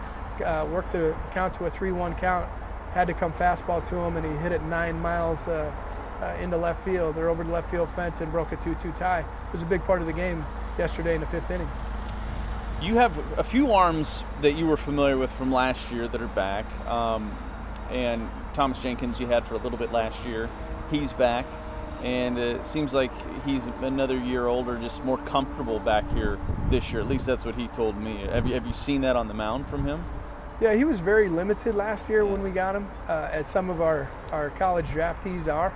uh, 0.45 0.67
worked 0.71 0.93
the 0.93 1.15
count 1.33 1.55
to 1.55 1.67
a 1.67 1.71
3 1.71 1.93
1 1.93 2.15
count, 2.15 2.49
had 2.93 3.07
to 3.07 3.15
come 3.15 3.33
fastball 3.33 3.87
to 3.89 3.97
him, 3.97 4.17
and 4.17 4.27
he 4.27 4.33
hit 4.43 4.53
it 4.53 4.63
nine 4.63 4.99
miles 5.01 5.47
uh, 5.49 5.73
uh, 6.21 6.37
into 6.41 6.57
left 6.57 6.85
field 6.85 7.17
or 7.17 7.29
over 7.29 7.45
the 7.45 7.51
left 7.51 7.71
field 7.71 7.89
fence 7.91 8.21
and 8.21 8.33
broke 8.33 8.53
a 8.53 8.57
2 8.57 8.75
2 8.77 8.93
tie. 8.93 9.21
It 9.21 9.53
was 9.53 9.63
a 9.63 9.67
big 9.67 9.83
part 9.85 10.01
of 10.01 10.07
the 10.07 10.13
game 10.13 10.45
yesterday 10.79 11.15
in 11.15 11.21
the 11.21 11.27
fifth 11.27 11.51
inning. 11.51 11.69
You 12.81 12.95
have 12.95 13.19
a 13.39 13.43
few 13.43 13.73
arms 13.73 14.23
that 14.41 14.53
you 14.53 14.67
were 14.67 14.77
familiar 14.77 15.17
with 15.17 15.33
from 15.33 15.51
last 15.51 15.91
year 15.91 16.07
that 16.07 16.23
are 16.23 16.29
back. 16.29 16.65
Um, 16.87 17.37
and 17.91 18.29
Thomas 18.53 18.81
Jenkins, 18.81 19.19
you 19.19 19.27
had 19.27 19.47
for 19.47 19.55
a 19.55 19.59
little 19.59 19.79
bit 19.79 19.91
last 19.91 20.25
year. 20.25 20.49
He's 20.91 21.13
back 21.13 21.47
and 22.03 22.39
it 22.39 22.65
seems 22.65 22.95
like 22.95 23.11
he's 23.45 23.67
another 23.83 24.17
year 24.17 24.47
older, 24.47 24.79
just 24.79 25.05
more 25.05 25.19
comfortable 25.19 25.81
back 25.81 26.11
here 26.13 26.39
this 26.71 26.93
year. 26.93 27.01
At 27.01 27.09
least 27.09 27.27
that's 27.27 27.45
what 27.45 27.55
he 27.55 27.69
told 27.69 27.97
me. 27.97 28.27
Have 28.27 28.47
you 28.47 28.55
have 28.55 28.67
you 28.67 28.73
seen 28.73 29.01
that 29.03 29.17
on 29.17 29.29
the 29.29 29.35
mound 29.35 29.67
from 29.69 29.85
him? 29.85 30.05
Yeah, 30.61 30.75
he 30.75 30.85
was 30.85 30.99
very 30.99 31.29
limited 31.29 31.75
last 31.75 32.09
year 32.09 32.25
yeah. 32.25 32.33
when 32.33 32.43
we 32.43 32.51
got 32.51 32.75
him, 32.75 32.89
uh, 33.09 33.29
as 33.33 33.47
some 33.47 33.71
of 33.71 33.81
our 33.81 34.11
our 34.33 34.51
college 34.51 34.87
draftees 34.87 35.53
are. 35.53 35.73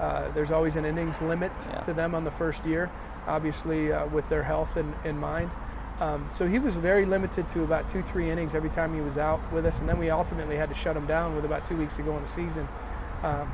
Uh, 0.00 0.30
there's 0.32 0.50
always 0.50 0.76
an 0.76 0.84
innings 0.84 1.22
limit 1.22 1.52
yeah. 1.66 1.80
to 1.80 1.94
them 1.94 2.14
on 2.14 2.24
the 2.24 2.30
first 2.30 2.66
year, 2.66 2.90
obviously 3.26 3.92
uh, 3.92 4.06
with 4.08 4.28
their 4.28 4.42
health 4.42 4.76
in, 4.76 4.94
in 5.04 5.18
mind. 5.18 5.50
Um, 6.00 6.28
so 6.30 6.46
he 6.46 6.58
was 6.58 6.76
very 6.76 7.06
limited 7.06 7.48
to 7.50 7.62
about 7.62 7.88
two, 7.88 8.02
three 8.02 8.30
innings 8.30 8.54
every 8.54 8.68
time 8.68 8.94
he 8.94 9.00
was 9.00 9.16
out 9.16 9.40
with 9.52 9.64
us, 9.64 9.80
and 9.80 9.88
then 9.88 9.98
we 9.98 10.10
ultimately 10.10 10.56
had 10.56 10.68
to 10.68 10.74
shut 10.74 10.94
him 10.94 11.06
down 11.06 11.34
with 11.34 11.46
about 11.46 11.64
two 11.64 11.76
weeks 11.76 11.96
to 11.96 12.02
go 12.02 12.14
in 12.16 12.22
the 12.22 12.28
season. 12.28 12.68
Um, 13.22 13.50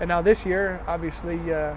and 0.00 0.08
now 0.08 0.20
this 0.20 0.44
year, 0.44 0.80
obviously, 0.86 1.52
uh, 1.52 1.74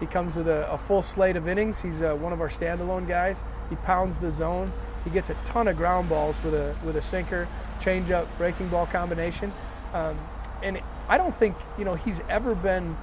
he 0.00 0.06
comes 0.06 0.36
with 0.36 0.48
a, 0.48 0.70
a, 0.70 0.76
full 0.76 1.00
slate 1.00 1.36
of 1.36 1.46
innings. 1.46 1.80
He's 1.80 2.02
uh, 2.02 2.14
one 2.14 2.32
of 2.32 2.40
our 2.40 2.48
standalone 2.48 3.06
guys. 3.06 3.44
He 3.70 3.76
pounds 3.76 4.18
the 4.18 4.30
zone. 4.30 4.72
He 5.04 5.10
gets 5.10 5.30
a 5.30 5.34
ton 5.44 5.68
of 5.68 5.76
ground 5.76 6.08
balls 6.08 6.42
with 6.42 6.54
a 6.54 6.74
with 6.84 6.96
a 6.96 7.02
sinker, 7.02 7.48
changeup, 7.80 8.26
breaking 8.36 8.68
ball 8.68 8.86
combination. 8.86 9.52
Um, 9.92 10.18
and 10.62 10.80
I 11.08 11.18
don't 11.18 11.34
think 11.34 11.56
you 11.78 11.84
know 11.84 11.94
he's 11.94 12.20
ever 12.28 12.54
been 12.54 12.96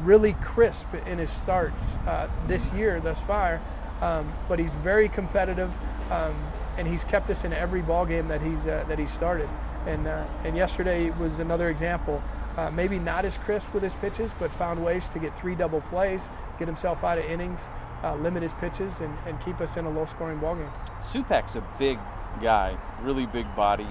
really 0.00 0.34
crisp 0.42 0.92
in 1.06 1.18
his 1.18 1.30
starts 1.30 1.96
uh, 2.06 2.28
this 2.46 2.72
year 2.72 3.00
thus 3.00 3.22
far. 3.22 3.60
Um, 4.00 4.30
but 4.48 4.58
he's 4.58 4.74
very 4.74 5.08
competitive, 5.08 5.72
um, 6.10 6.34
and 6.76 6.86
he's 6.86 7.02
kept 7.04 7.30
us 7.30 7.44
in 7.44 7.54
every 7.54 7.80
ball 7.80 8.04
game 8.04 8.28
that 8.28 8.42
he's 8.42 8.66
uh, 8.66 8.84
that 8.88 8.98
he 8.98 9.06
started. 9.06 9.48
And 9.86 10.06
uh, 10.06 10.26
and 10.44 10.56
yesterday 10.56 11.10
was 11.10 11.38
another 11.38 11.70
example. 11.70 12.22
Uh, 12.56 12.70
maybe 12.70 12.98
not 12.98 13.24
as 13.26 13.36
crisp 13.36 13.72
with 13.74 13.82
his 13.82 13.94
pitches, 13.96 14.34
but 14.38 14.50
found 14.50 14.82
ways 14.82 15.10
to 15.10 15.18
get 15.18 15.36
three 15.38 15.54
double 15.54 15.82
plays, 15.82 16.30
get 16.58 16.66
himself 16.66 17.04
out 17.04 17.18
of 17.18 17.24
innings, 17.26 17.68
uh, 18.02 18.14
limit 18.16 18.42
his 18.42 18.54
pitches, 18.54 19.00
and, 19.00 19.14
and 19.26 19.38
keep 19.42 19.60
us 19.60 19.76
in 19.76 19.84
a 19.84 19.90
low 19.90 20.06
scoring 20.06 20.38
ballgame. 20.38 20.70
Supak's 21.00 21.54
a 21.54 21.62
big 21.78 21.98
guy, 22.40 22.78
really 23.02 23.26
big 23.26 23.54
body, 23.54 23.88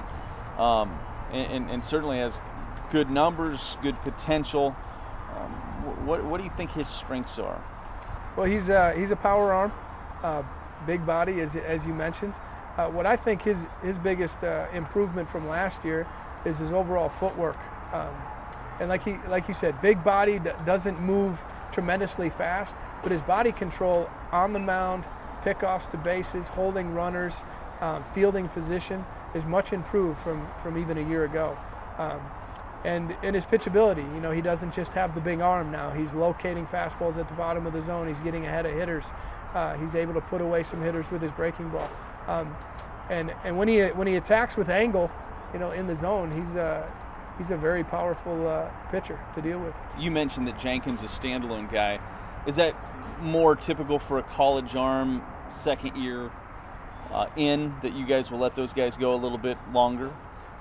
um, 0.57 0.97
and, 1.31 1.51
and, 1.51 1.69
and, 1.69 1.85
certainly 1.85 2.17
has 2.17 2.39
good 2.89 3.09
numbers, 3.09 3.77
good 3.83 3.99
potential. 4.01 4.75
Um, 5.35 5.51
what, 6.07 6.23
what 6.23 6.37
do 6.37 6.43
you 6.43 6.49
think 6.49 6.71
his 6.71 6.87
strengths 6.87 7.37
are? 7.37 7.63
Well, 8.35 8.47
he's, 8.47 8.69
uh, 8.69 8.93
he's 8.97 9.11
a 9.11 9.15
power 9.15 9.53
arm, 9.53 9.71
uh, 10.23 10.43
big 10.87 11.05
body, 11.05 11.41
as, 11.41 11.55
as 11.55 11.85
you 11.85 11.93
mentioned. 11.93 12.33
Uh, 12.77 12.89
what 12.89 13.05
I 13.05 13.15
think 13.15 13.41
his, 13.41 13.65
his 13.81 13.97
biggest 13.97 14.43
uh, 14.43 14.67
improvement 14.73 15.29
from 15.29 15.47
last 15.47 15.85
year 15.85 16.07
is 16.45 16.59
his 16.59 16.73
overall 16.73 17.09
footwork. 17.09 17.57
Um, 17.93 18.13
and 18.79 18.89
like 18.89 19.03
he 19.03 19.15
like 19.27 19.47
you 19.47 19.53
said, 19.53 19.79
big 19.81 20.03
body 20.03 20.39
doesn't 20.65 20.99
move 21.01 21.39
tremendously 21.71 22.29
fast, 22.29 22.75
but 23.03 23.11
his 23.11 23.21
body 23.21 23.51
control 23.51 24.09
on 24.31 24.53
the 24.53 24.59
mound, 24.59 25.05
pickoffs 25.43 25.89
to 25.91 25.97
bases, 25.97 26.47
holding 26.47 26.93
runners, 26.93 27.43
um, 27.81 28.03
fielding 28.13 28.47
position 28.49 29.05
is 29.33 29.45
much 29.45 29.73
improved 29.73 30.19
from 30.19 30.47
from 30.61 30.77
even 30.77 30.97
a 30.97 31.09
year 31.09 31.25
ago. 31.25 31.57
Um, 31.97 32.21
and 32.83 33.15
in 33.23 33.33
his 33.33 33.45
pitchability, 33.45 34.05
you 34.13 34.21
know, 34.21 34.31
he 34.31 34.41
doesn't 34.41 34.73
just 34.73 34.93
have 34.93 35.15
the 35.15 35.21
big 35.21 35.41
arm 35.41 35.71
now. 35.71 35.89
He's 35.89 36.13
locating 36.13 36.67
fastballs 36.67 37.17
at 37.17 37.27
the 37.27 37.33
bottom 37.33 37.65
of 37.65 37.73
the 37.73 37.81
zone. 37.81 38.07
He's 38.07 38.19
getting 38.19 38.45
ahead 38.45 38.67
of 38.67 38.73
hitters. 38.73 39.11
Uh, 39.55 39.75
he's 39.77 39.95
able 39.95 40.13
to 40.13 40.21
put 40.21 40.39
away 40.39 40.61
some 40.61 40.81
hitters 40.81 41.09
with 41.09 41.21
his 41.21 41.31
breaking 41.31 41.69
ball. 41.69 41.89
Um, 42.27 42.55
and 43.09 43.33
and 43.43 43.57
when 43.57 43.67
he 43.67 43.81
when 43.81 44.07
he 44.07 44.15
attacks 44.15 44.55
with 44.55 44.69
angle, 44.69 45.09
you 45.53 45.59
know, 45.59 45.71
in 45.71 45.87
the 45.87 45.95
zone, 45.95 46.31
he's 46.37 46.55
a 46.55 46.91
he's 47.37 47.51
a 47.51 47.57
very 47.57 47.83
powerful 47.83 48.47
uh, 48.47 48.69
pitcher 48.91 49.19
to 49.33 49.41
deal 49.41 49.59
with. 49.59 49.77
You 49.99 50.11
mentioned 50.11 50.47
that 50.47 50.59
Jenkins 50.59 51.03
is 51.03 51.17
a 51.17 51.21
standalone 51.21 51.71
guy. 51.71 51.99
Is 52.45 52.55
that 52.57 52.75
more 53.21 53.55
typical 53.55 53.99
for 53.99 54.19
a 54.19 54.23
college 54.23 54.75
arm, 54.75 55.23
second 55.49 55.95
year 55.95 56.31
uh, 57.11 57.27
in, 57.35 57.73
that 57.81 57.93
you 57.93 58.05
guys 58.05 58.31
will 58.31 58.39
let 58.39 58.55
those 58.55 58.73
guys 58.73 58.97
go 58.97 59.13
a 59.13 59.17
little 59.17 59.37
bit 59.37 59.57
longer? 59.71 60.11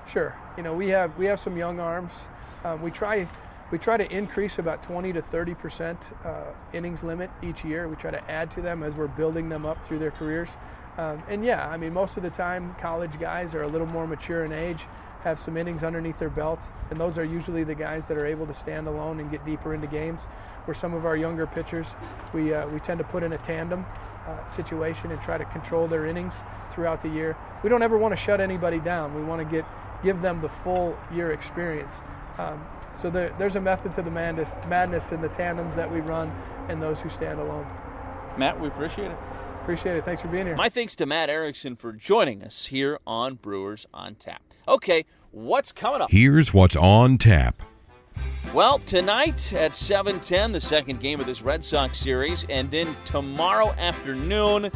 Sure. 0.07 0.35
You 0.57 0.63
know, 0.63 0.73
we 0.73 0.89
have 0.89 1.17
we 1.17 1.25
have 1.25 1.39
some 1.39 1.57
young 1.57 1.79
arms. 1.79 2.27
Um, 2.63 2.81
we 2.81 2.91
try 2.91 3.27
we 3.71 3.77
try 3.77 3.97
to 3.97 4.09
increase 4.15 4.59
about 4.59 4.83
20 4.83 5.13
to 5.13 5.21
30 5.21 5.55
percent 5.55 6.11
uh, 6.23 6.45
innings 6.73 7.03
limit 7.03 7.29
each 7.41 7.65
year. 7.65 7.87
We 7.87 7.95
try 7.95 8.11
to 8.11 8.31
add 8.31 8.51
to 8.51 8.61
them 8.61 8.83
as 8.83 8.95
we're 8.95 9.07
building 9.07 9.49
them 9.49 9.65
up 9.65 9.83
through 9.83 9.99
their 9.99 10.11
careers. 10.11 10.57
Um, 10.97 11.21
and 11.27 11.43
yeah, 11.43 11.67
I 11.67 11.75
mean, 11.77 11.93
most 11.93 12.15
of 12.17 12.23
the 12.23 12.29
time, 12.29 12.73
college 12.79 13.19
guys 13.19 13.53
are 13.53 13.63
a 13.63 13.67
little 13.67 13.87
more 13.87 14.07
mature 14.07 14.45
in 14.45 14.53
age, 14.53 14.85
have 15.25 15.39
some 15.39 15.57
innings 15.57 15.83
underneath 15.83 16.19
their 16.19 16.29
belt, 16.29 16.69
and 16.91 16.99
those 16.99 17.17
are 17.17 17.23
usually 17.25 17.63
the 17.63 17.73
guys 17.73 18.07
that 18.07 18.15
are 18.15 18.27
able 18.27 18.45
to 18.45 18.53
stand 18.53 18.87
alone 18.87 19.19
and 19.19 19.31
get 19.31 19.43
deeper 19.43 19.73
into 19.73 19.87
games. 19.87 20.25
Where 20.65 20.75
some 20.75 20.93
of 20.93 21.05
our 21.05 21.17
younger 21.17 21.47
pitchers, 21.47 21.95
we 22.31 22.53
uh, 22.53 22.67
we 22.67 22.79
tend 22.79 22.99
to 22.99 23.03
put 23.03 23.23
in 23.23 23.33
a 23.33 23.37
tandem 23.39 23.85
uh, 24.27 24.45
situation 24.45 25.11
and 25.11 25.19
try 25.21 25.37
to 25.37 25.45
control 25.45 25.87
their 25.87 26.05
innings 26.05 26.35
throughout 26.69 27.01
the 27.01 27.09
year. 27.09 27.35
We 27.63 27.69
don't 27.69 27.81
ever 27.81 27.97
want 27.97 28.13
to 28.13 28.15
shut 28.15 28.39
anybody 28.39 28.79
down. 28.79 29.15
We 29.15 29.23
want 29.23 29.41
to 29.41 29.51
get 29.51 29.65
give 30.03 30.21
them 30.21 30.41
the 30.41 30.49
full 30.49 30.97
year 31.11 31.31
experience. 31.31 32.01
Um, 32.37 32.63
so 32.93 33.09
there, 33.09 33.33
there's 33.39 33.55
a 33.55 33.61
method 33.61 33.95
to 33.95 34.03
the 34.03 34.11
madness, 34.11 34.53
madness 34.67 35.11
in 35.11 35.21
the 35.21 35.29
tandems 35.29 35.75
that 35.75 35.91
we 35.91 36.01
run 36.01 36.31
and 36.69 36.81
those 36.81 37.01
who 37.01 37.09
stand 37.09 37.39
alone. 37.39 37.65
Matt, 38.37 38.59
we 38.59 38.67
appreciate 38.67 39.09
it. 39.09 39.17
Appreciate 39.61 39.97
it. 39.97 40.05
Thanks 40.05 40.21
for 40.21 40.27
being 40.27 40.45
here. 40.45 40.55
My 40.55 40.69
thanks 40.69 40.95
to 40.97 41.07
Matt 41.07 41.29
Erickson 41.29 41.75
for 41.75 41.93
joining 41.93 42.43
us 42.43 42.67
here 42.67 42.99
on 43.07 43.35
Brewers 43.35 43.87
on 43.93 44.15
Tap. 44.15 44.43
Okay, 44.67 45.05
what's 45.31 45.71
coming 45.71 46.01
up? 46.01 46.09
Here's 46.09 46.53
what's 46.53 46.75
on 46.75 47.17
tap. 47.17 47.61
Well, 48.53 48.79
tonight 48.79 49.53
at 49.53 49.73
7:10, 49.73 50.53
the 50.53 50.61
second 50.61 50.99
game 50.99 51.19
of 51.19 51.25
this 51.25 51.41
Red 51.41 51.63
Sox 51.63 51.97
series, 51.99 52.45
and 52.49 52.71
then 52.71 52.95
tomorrow 53.05 53.73
afternoon, 53.77 54.71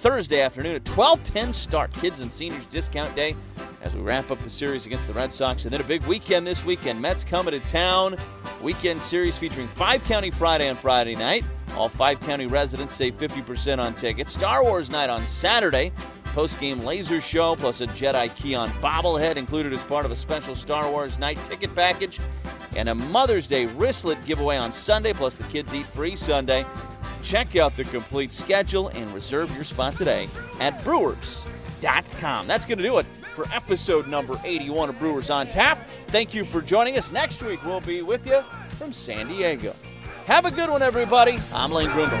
Thursday 0.00 0.40
afternoon 0.40 0.76
at 0.76 0.84
12:10 0.84 1.52
start. 1.52 1.92
Kids 1.94 2.20
and 2.20 2.30
seniors 2.30 2.66
discount 2.66 3.14
day 3.16 3.34
as 3.82 3.96
we 3.96 4.02
wrap 4.02 4.30
up 4.30 4.40
the 4.42 4.50
series 4.50 4.86
against 4.86 5.08
the 5.08 5.12
Red 5.12 5.32
Sox, 5.32 5.64
and 5.64 5.72
then 5.72 5.80
a 5.80 5.84
big 5.84 6.04
weekend 6.04 6.46
this 6.46 6.64
weekend. 6.64 7.00
Mets 7.00 7.24
coming 7.24 7.52
to 7.52 7.60
town. 7.66 8.16
Weekend 8.60 9.00
series 9.00 9.36
featuring 9.36 9.66
Five 9.68 10.04
County 10.04 10.30
Friday 10.30 10.68
on 10.68 10.76
Friday 10.76 11.16
night. 11.16 11.44
All 11.76 11.88
five 11.88 12.20
county 12.20 12.46
residents 12.46 12.94
save 12.94 13.16
50% 13.16 13.80
on 13.80 13.94
tickets. 13.94 14.32
Star 14.32 14.62
Wars 14.62 14.90
night 14.90 15.10
on 15.10 15.26
Saturday. 15.26 15.90
Post 16.32 16.60
game 16.60 16.80
laser 16.80 17.20
show 17.20 17.56
plus 17.56 17.82
a 17.82 17.86
Jedi 17.88 18.34
Keon 18.36 18.70
bobblehead 18.80 19.36
included 19.36 19.72
as 19.72 19.82
part 19.82 20.06
of 20.06 20.10
a 20.10 20.16
special 20.16 20.56
Star 20.56 20.90
Wars 20.90 21.18
night 21.18 21.38
ticket 21.44 21.74
package. 21.74 22.20
And 22.74 22.88
a 22.88 22.94
Mother's 22.94 23.46
Day 23.46 23.66
wristlet 23.66 24.24
giveaway 24.24 24.56
on 24.56 24.72
Sunday, 24.72 25.12
plus 25.12 25.36
the 25.36 25.44
Kids 25.44 25.74
Eat 25.74 25.84
Free 25.86 26.16
Sunday. 26.16 26.64
Check 27.22 27.54
out 27.56 27.76
the 27.76 27.84
complete 27.84 28.32
schedule 28.32 28.88
and 28.88 29.12
reserve 29.12 29.54
your 29.54 29.64
spot 29.64 29.94
today 29.94 30.26
at 30.58 30.82
brewers.com. 30.82 32.46
That's 32.46 32.64
going 32.64 32.78
to 32.78 32.84
do 32.84 32.96
it 32.98 33.04
for 33.34 33.46
episode 33.52 34.08
number 34.08 34.40
81 34.42 34.88
of 34.88 34.98
Brewers 34.98 35.28
on 35.28 35.46
Tap. 35.46 35.86
Thank 36.08 36.32
you 36.34 36.46
for 36.46 36.62
joining 36.62 36.96
us. 36.96 37.12
Next 37.12 37.42
week, 37.42 37.62
we'll 37.64 37.80
be 37.80 38.00
with 38.02 38.26
you 38.26 38.40
from 38.70 38.92
San 38.92 39.28
Diego. 39.28 39.74
Have 40.26 40.46
a 40.46 40.50
good 40.50 40.70
one, 40.70 40.82
everybody. 40.82 41.38
I'm 41.52 41.70
Lane 41.72 41.90
Grindle. 41.90 42.20